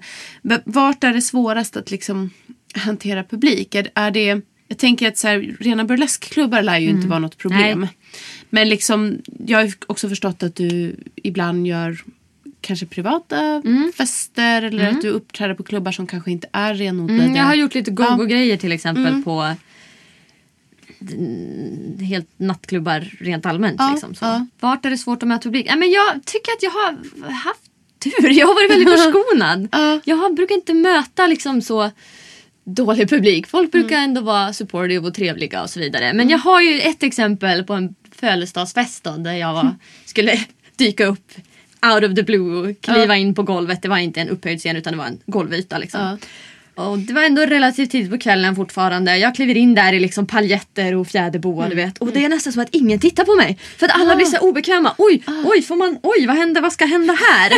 [0.66, 2.30] Vart är det svårast att liksom
[2.76, 3.76] hantera publik?
[3.76, 7.38] Är, är det, jag tänker att så här, rena burleskklubbar lär ju inte vara något
[7.38, 7.80] problem.
[7.80, 7.90] Nej.
[8.54, 11.98] Men liksom, jag har också förstått att du ibland gör
[12.62, 13.62] kanske privata
[13.98, 17.24] fester eller att du uppträder på klubbar som kanske inte är renodlade.
[17.24, 17.96] Mm, jag har gjort lite Ja.
[18.10, 19.56] go-go-grejer till exempel på
[21.02, 23.76] mm, helt nattklubbar rent allmänt.
[23.80, 24.26] Ja, liksom, så.
[24.26, 24.46] ja.
[24.60, 25.66] Vart är det svårt att möta publik?
[25.70, 26.92] Nej, men jag tycker att jag har
[27.32, 27.62] haft
[28.00, 28.30] tur.
[28.32, 29.68] Jag har varit väldigt förskonad.
[29.72, 30.00] Ja.
[30.06, 31.92] Jag har, brukar inte möta liksom så
[32.64, 33.48] dålig publik.
[33.48, 34.10] Folk brukar Mm.
[34.10, 36.14] ändå vara supportive och trevliga och så vidare.
[36.14, 40.40] Men jag har ju ett exempel på en födelsedagsfest då, där jag var, skulle
[40.76, 41.32] dyka upp
[41.96, 43.82] out of the blue och kliva in på golvet.
[43.82, 45.78] Det var inte en upphöjd scen utan det var en golvyta.
[45.78, 46.02] Liksom.
[46.02, 46.18] Ja.
[46.76, 49.18] Och det var ändå relativt tidigt på kvällen fortfarande.
[49.18, 51.98] Jag kliver in där i liksom paljetter och fjäderboa du vet.
[51.98, 53.58] Och det är nästan som att ingen tittar på mig.
[53.78, 54.96] För att alla blir så obekväma.
[54.98, 57.50] Oj, oj, får man, oj vad händer, vad ska hända här?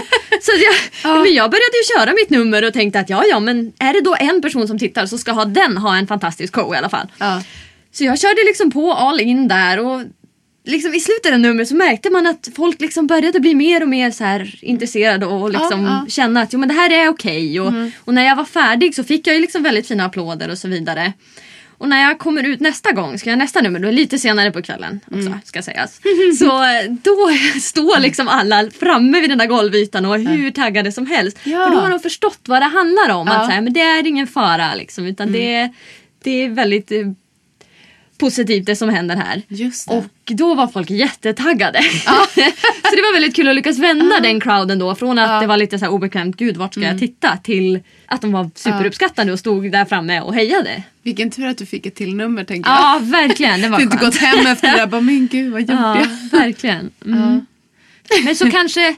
[0.41, 3.73] så jag, men jag började ju köra mitt nummer och tänkte att ja, ja, men
[3.79, 6.73] är det då en person som tittar så ska ha den ha en fantastisk show
[6.73, 7.07] i alla fall.
[7.17, 7.43] Ja.
[7.91, 10.01] Så jag körde liksom på all in där och
[10.65, 13.89] liksom, i slutet av numret så märkte man att folk liksom började bli mer och
[13.89, 16.05] mer så här intresserade och liksom Ja, ja.
[16.09, 17.59] känna att jo, men det här är okej.
[17.61, 20.57] Och, och när jag var färdig så fick jag ju liksom väldigt fina applåder och
[20.57, 21.13] så vidare.
[21.77, 24.17] Och när jag kommer ut nästa gång, ska jag nästa nummer, då är det lite
[24.19, 26.01] senare på kvällen också ska sägas.
[26.39, 26.45] Så
[27.03, 27.29] då
[27.61, 31.37] står liksom alla framme vid den där golvytan och är hur taggade som helst.
[31.43, 31.65] Ja.
[31.67, 33.27] För då har de förstått vad det handlar om.
[33.27, 33.33] Ja.
[33.33, 35.69] Att så här, men det är ingen fara liksom, utan det, är-
[36.23, 36.97] det är väldigt eh,
[38.17, 39.41] positivt det som händer här.
[39.87, 41.81] Och då var folk jättetaggade.
[42.83, 45.39] så det var väldigt kul att lyckas vända den crowden då från att Ja.
[45.41, 47.37] det var lite så här obekvämt, gud vart ska jag titta?
[47.43, 50.83] Till att de var superuppskattande och stod där framme och hejade.
[51.03, 52.79] Vilken tur att du fick ett till nummer tänker jag.
[52.79, 54.13] Ja verkligen, det var Du inte skönt.
[54.13, 56.39] gått hem efter det där bara, men gud vad gjorde Ja, jag?
[56.39, 56.91] verkligen.
[57.05, 57.45] Mm.
[58.25, 58.95] Men så kanske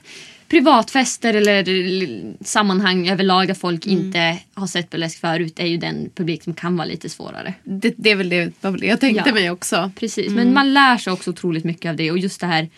[0.47, 3.99] privatfester eller sammanhang överlag där folk Mm.
[3.99, 7.53] inte har sett burlesk förut är ju den publik som kan vara lite svårare.
[7.63, 8.51] Det, det är väl det,
[8.85, 9.33] jag tänkte Ja.
[9.33, 9.91] mig också.
[9.99, 12.69] Precis, men man lär sig också otroligt mycket av det och just det här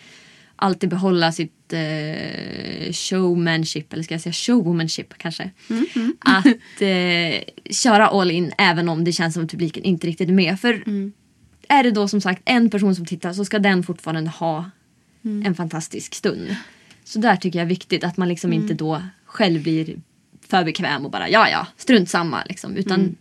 [0.56, 5.50] alltid behålla sitt eh, showmanship, eller ska jag säga showwomanship kanske.
[6.20, 6.46] Att
[6.80, 10.60] eh, köra all in även om det känns som att publiken inte riktigt är med.
[10.60, 10.82] För
[11.68, 14.70] är det då som sagt en person som tittar så ska den fortfarande ha
[15.44, 16.56] en fantastisk stund.
[17.08, 19.96] Så där tycker jag är viktigt att man liksom inte då själv blir
[20.48, 22.76] för bekväm och bara ja ja, strunt samma liksom.
[22.76, 23.16] Utan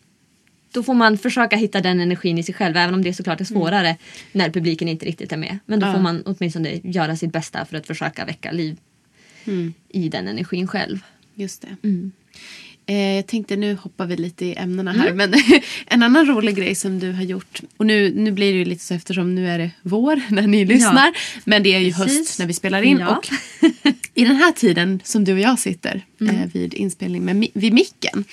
[0.72, 3.46] då får man försöka hitta den energin i sig själv även om det såklart är
[3.46, 3.98] svårare
[4.32, 5.60] när publiken inte riktigt är med.
[5.66, 5.94] Men då Ja.
[5.94, 8.78] får man åtminstone göra sitt bästa för att försöka väcka liv
[9.90, 11.00] i den energin själv.
[11.36, 11.76] Just det.
[12.88, 13.02] Mm.
[13.02, 15.14] Eh, jag tänkte nu hoppar vi lite i ämnena här.
[15.14, 15.34] Men
[15.86, 17.62] en annan rolig grej som du har gjort.
[17.78, 20.66] Och nu, nu blir det ju lite så eftersom nu är det vår när ni
[20.66, 21.14] lyssnar.
[21.46, 22.40] Men det är ju höst Precis.
[22.40, 23.00] när vi spelar in.
[23.00, 23.18] Ja.
[23.18, 23.30] Och
[24.14, 26.36] i den här tiden som du och jag sitter Mm.
[26.36, 28.26] eh, vid inspelning med, vid micken.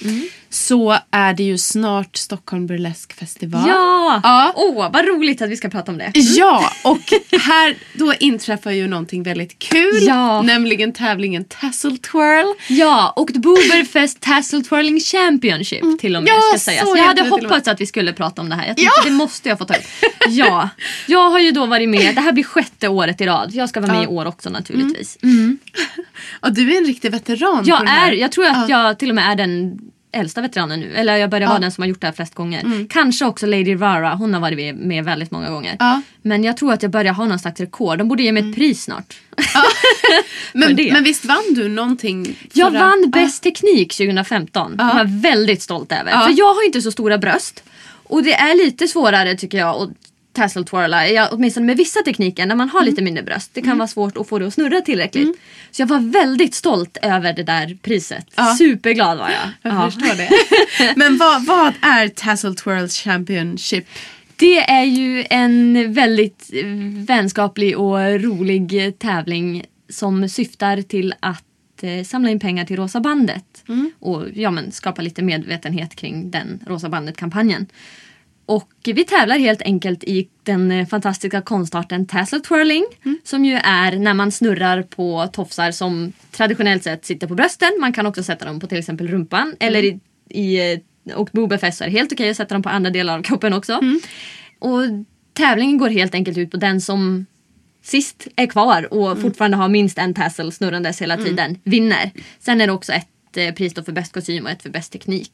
[0.50, 3.62] Så är det ju snart Stockholm Burlesque Festival.
[3.68, 4.20] Ja!
[4.22, 4.52] Ja.
[4.56, 6.10] Åh, vad roligt att vi ska prata om det.
[6.14, 9.98] Ja, och här då inträffar ju någonting väldigt kul.
[10.06, 10.42] Ja.
[10.42, 12.46] Nämligen tävlingen Tassel Twirl.
[12.68, 16.88] Ja, och Booberfest Tassel Twirling Championship till och med Ja, ska sägas.
[16.88, 18.66] så Jag hade hoppats att vi skulle prata om det här.
[18.66, 19.82] Jag tänkte det måste jag få ta upp.
[20.28, 20.68] Ja,
[21.06, 22.14] jag har ju då varit med.
[22.14, 23.50] Det här blir sjätte året i rad.
[23.54, 24.04] Jag ska vara med Ja.
[24.04, 25.18] i år också naturligtvis.
[26.40, 27.58] Och du är en riktig veteran.
[27.58, 29.78] på Jag är, jag tror att jag till och med är den
[30.12, 30.94] äldsta veteranen nu.
[30.94, 32.86] Eller jag börjar vara den som har gjort det här flest gånger.
[32.88, 35.76] Kanske också Lady Rara, hon har varit med- väldigt många gånger.
[35.78, 36.02] Ja.
[36.22, 37.98] Men jag tror att jag börjar ha någon slags rekord.
[37.98, 39.16] De borde ge mig ett pris snart.
[40.52, 40.92] men, det.
[40.92, 42.36] men visst vann du någonting?
[42.52, 44.74] Jag förra- vann Bäst teknik 2015.
[44.78, 44.88] Ja.
[44.88, 46.10] Jag var väldigt stolt över.
[46.10, 46.20] Ja.
[46.20, 47.62] För jag har inte så stora bröst.
[48.06, 49.90] Och det är lite svårare tycker jag att
[50.34, 51.08] tassel twirla.
[51.08, 53.50] Jag, åtminstone med vissa tekniker när man har lite mindre bröst.
[53.54, 55.38] Det kan vara svårt att få det att snurra tillräckligt.
[55.70, 58.26] Så jag var väldigt stolt över det där priset.
[58.36, 58.54] Ja.
[58.58, 59.72] Superglad var jag.
[59.72, 59.90] Jag Ja.
[59.90, 60.30] förstår det.
[60.96, 63.86] men vad, vad är Tassel Twirl Championship?
[64.36, 66.50] Det är ju en väldigt
[67.06, 71.44] vänskaplig och rolig tävling som syftar till att
[71.82, 73.44] eh, samla in pengar till Rosa bandet
[73.98, 77.66] och ja, men, skapa lite medvetenhet kring den Rosa bandet-kampanjen.
[78.46, 82.84] Och vi tävlar helt enkelt i den eh, fantastiska konstarten Tassel twirling
[83.24, 87.70] som ju är när man snurrar på tofsar som traditionellt sett sitter på brösten.
[87.80, 90.78] Man kan också sätta dem på till exempel rumpan eller i, i eh,
[91.16, 93.80] och Bobefest så är helt okej att sätta dem på andra delar av kroppen också.
[94.58, 94.80] Och
[95.32, 97.26] tävlingen går helt enkelt ut på den som
[97.82, 102.10] sist är kvar och fortfarande har minst en tassel snurrandes hela tiden vinner.
[102.38, 104.92] Sen är det också ett eh, pris då för bäst kostym och ett för bäst
[104.92, 105.32] teknik.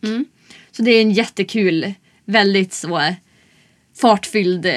[0.71, 1.95] Så det är en jättekul,
[2.31, 3.01] väldigt så
[4.01, 4.73] fartfylld eh,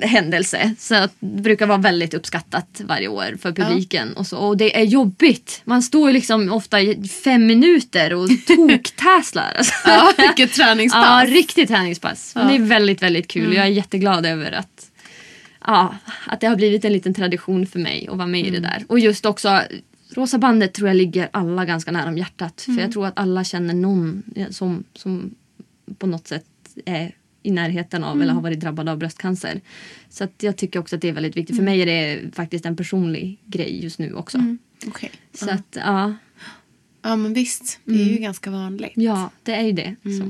[0.00, 0.74] händelse.
[0.78, 4.12] Så att det brukar vara väldigt uppskattat varje år för publiken.
[4.16, 4.38] Och, så.
[4.38, 5.60] och det är jobbigt.
[5.64, 9.54] Man står ju liksom ofta i fem minuter och toktäslar.
[9.58, 9.74] Alltså.
[9.84, 11.28] Ja, vilket träningspass.
[11.28, 12.34] Ja, riktigt träningspass.
[12.34, 13.54] Men det är väldigt, väldigt kul.
[13.54, 14.90] Jag är jätteglad över att,
[15.66, 15.94] ja,
[16.26, 18.84] att det har blivit en liten tradition för mig att vara med i det där.
[18.88, 19.62] Och just också
[20.10, 22.60] Rosa bandet tror jag ligger alla ganska nära om hjärtat.
[22.60, 25.34] För jag tror att alla känner någon som, som
[25.98, 26.46] på något sätt
[26.84, 29.60] är i närheten av eller har varit drabbad av bröstcancer.
[30.08, 31.56] Så att jag tycker också att det är väldigt viktigt.
[31.56, 34.56] För mig är det faktiskt en personlig grej just nu också.
[34.86, 35.10] Okej.
[35.34, 36.14] Så att ja,
[37.02, 38.92] Ja men visst, det är ju ganska vanligt.
[38.94, 39.96] ja, det är ju det.
[40.02, 40.24] Så.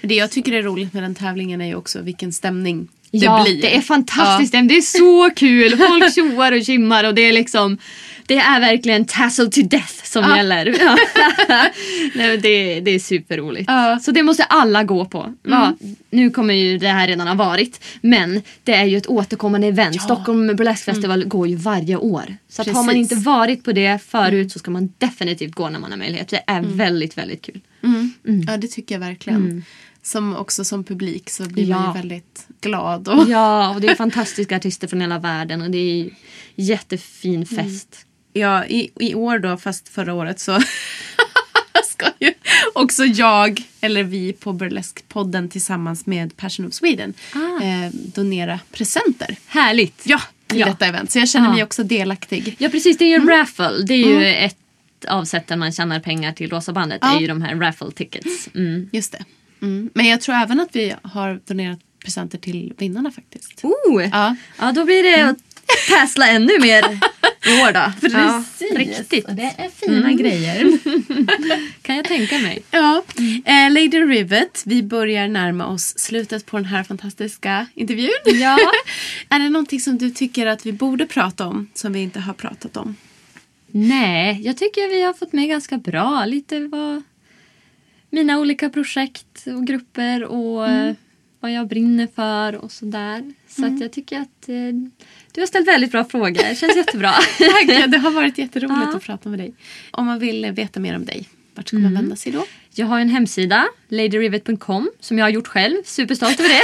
[0.00, 3.18] Men det jag tycker är roligt med den tävlingen är ju också vilken stämning det
[3.18, 3.62] ja, blir.
[3.62, 4.52] det är fantastiskt.
[4.52, 5.76] Det är så kul.
[5.76, 7.78] Folk tjoar och kimmar och det är liksom
[8.26, 10.36] det är verkligen tassel to death som Ja.
[10.36, 10.66] gäller.
[10.80, 10.96] Ja.
[12.14, 13.64] Nej, det, det är superroligt.
[13.68, 13.98] Ja.
[14.02, 15.34] Så det måste alla gå på.
[15.42, 15.76] Ja,
[16.10, 17.84] nu kommer ju det här redan ha varit.
[18.00, 20.02] Men det är ju ett återkommande event.
[20.02, 22.36] Stockholm Burlesque Festival går ju varje år.
[22.48, 25.90] Så har man inte varit på det förut så ska man definitivt gå när man
[25.90, 26.28] har möjlighet.
[26.28, 27.60] Det är väldigt, väldigt kul.
[27.84, 28.12] Mm.
[28.48, 29.64] Ja det tycker jag verkligen.
[30.02, 31.78] Som också som publik så blir Ja.
[31.80, 33.08] man ju väldigt glad.
[33.08, 36.10] Och, Ja, och det är fantastiska artister från hela världen och det är
[36.54, 38.06] jättefin fest.
[38.32, 40.58] Ja, i, i år då, fast förra året så
[41.84, 42.32] ska ju
[42.74, 47.64] också jag, eller vi på Burlesque-podden tillsammans med Passion of Sweden Ah.
[47.64, 49.36] eh, donera presenter.
[49.46, 50.00] Härligt!
[50.04, 50.66] Ja, till Ja.
[50.66, 51.10] detta event.
[51.10, 51.52] Så jag känner Ja.
[51.52, 52.56] mig också delaktig.
[52.58, 53.82] Ja precis, det är ju en raffle.
[53.86, 54.56] Det är ju ett
[55.08, 56.98] av sätten man tjänar pengar till Rosa bandet.
[57.02, 57.16] Ja.
[57.16, 58.48] är ju de här raffle tickets.
[58.54, 58.90] Mm.
[58.92, 59.24] Just det.
[59.62, 59.90] Mm.
[59.94, 63.64] Men jag tror även att vi har donerat presenter till vinnarna faktiskt.
[63.64, 64.08] Oh!
[64.12, 64.36] Ja.
[64.58, 65.36] Ja, då blir det att
[65.88, 66.84] tassla ännu mer
[67.46, 68.08] i år då.
[68.12, 68.44] Ja,
[68.76, 69.28] riktigt.
[69.28, 70.78] Och det är fina grejer.
[71.82, 72.62] Kan jag tänka mig.
[72.70, 73.02] Ja,
[73.44, 78.10] eh, Lady Rivet, vi börjar närma oss slutet på den här fantastiska intervjun.
[78.24, 78.58] Ja.
[79.28, 82.34] är det någonting som du tycker att vi borde prata om som vi inte har
[82.34, 82.96] pratat om?
[83.72, 87.02] Nej, jag tycker vi har fått med ganska bra lite vad
[88.10, 90.94] mina olika projekt och grupper och eh,
[91.40, 93.32] vad jag brinner för och sådär.
[93.48, 94.54] Så att jag tycker att eh,
[95.32, 96.30] du har ställt väldigt bra frågor.
[96.48, 97.10] Det känns jättebra.
[97.38, 98.96] Tack, det har varit jätteroligt Ja.
[98.96, 99.54] att prata med dig.
[99.90, 102.44] Om man vill veta mer om dig, vart ska man vända sig då?
[102.74, 105.76] Jag har en hemsida, ladyrivet.com, som jag har gjort själv.
[105.84, 106.60] Superstolt över det.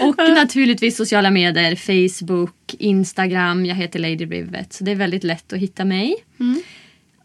[0.04, 3.66] och naturligtvis sociala medier, Facebook, Instagram.
[3.66, 6.16] Jag heter Lady Rivet, så det är väldigt lätt att hitta mig.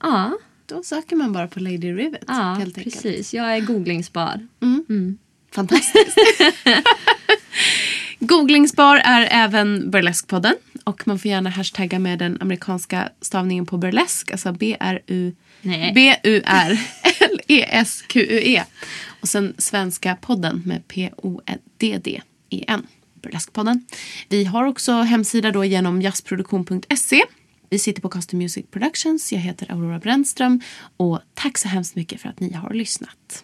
[0.01, 0.37] Ja,
[0.69, 2.23] Då söker man bara på Lady Rivet.
[2.27, 2.75] ja enkelt.
[2.75, 3.33] precis.
[3.33, 4.47] Jag är googlingsbar.
[5.51, 6.17] Fantastiskt.
[8.19, 10.53] Googlingsbar är även Burlesque-podden.
[10.83, 14.31] Och man får gärna hashtagga med den amerikanska stavningen på burlesk.
[14.31, 15.35] Alltså B-R-U...
[17.31, 18.63] B-U-R-L-E-S-Q-U-E.
[19.21, 22.87] Och sen svenska podden med P-O-D-D-E-N.
[23.21, 23.81] Burlesque-podden.
[24.29, 27.23] Vi har också hemsida då genom jazzproduktion.se.
[27.69, 29.33] Vi sitter på Custom Music Productions.
[29.33, 30.61] Jag heter Aurora Brännström.
[30.97, 33.43] Och tack så hemskt mycket för att ni har lyssnat.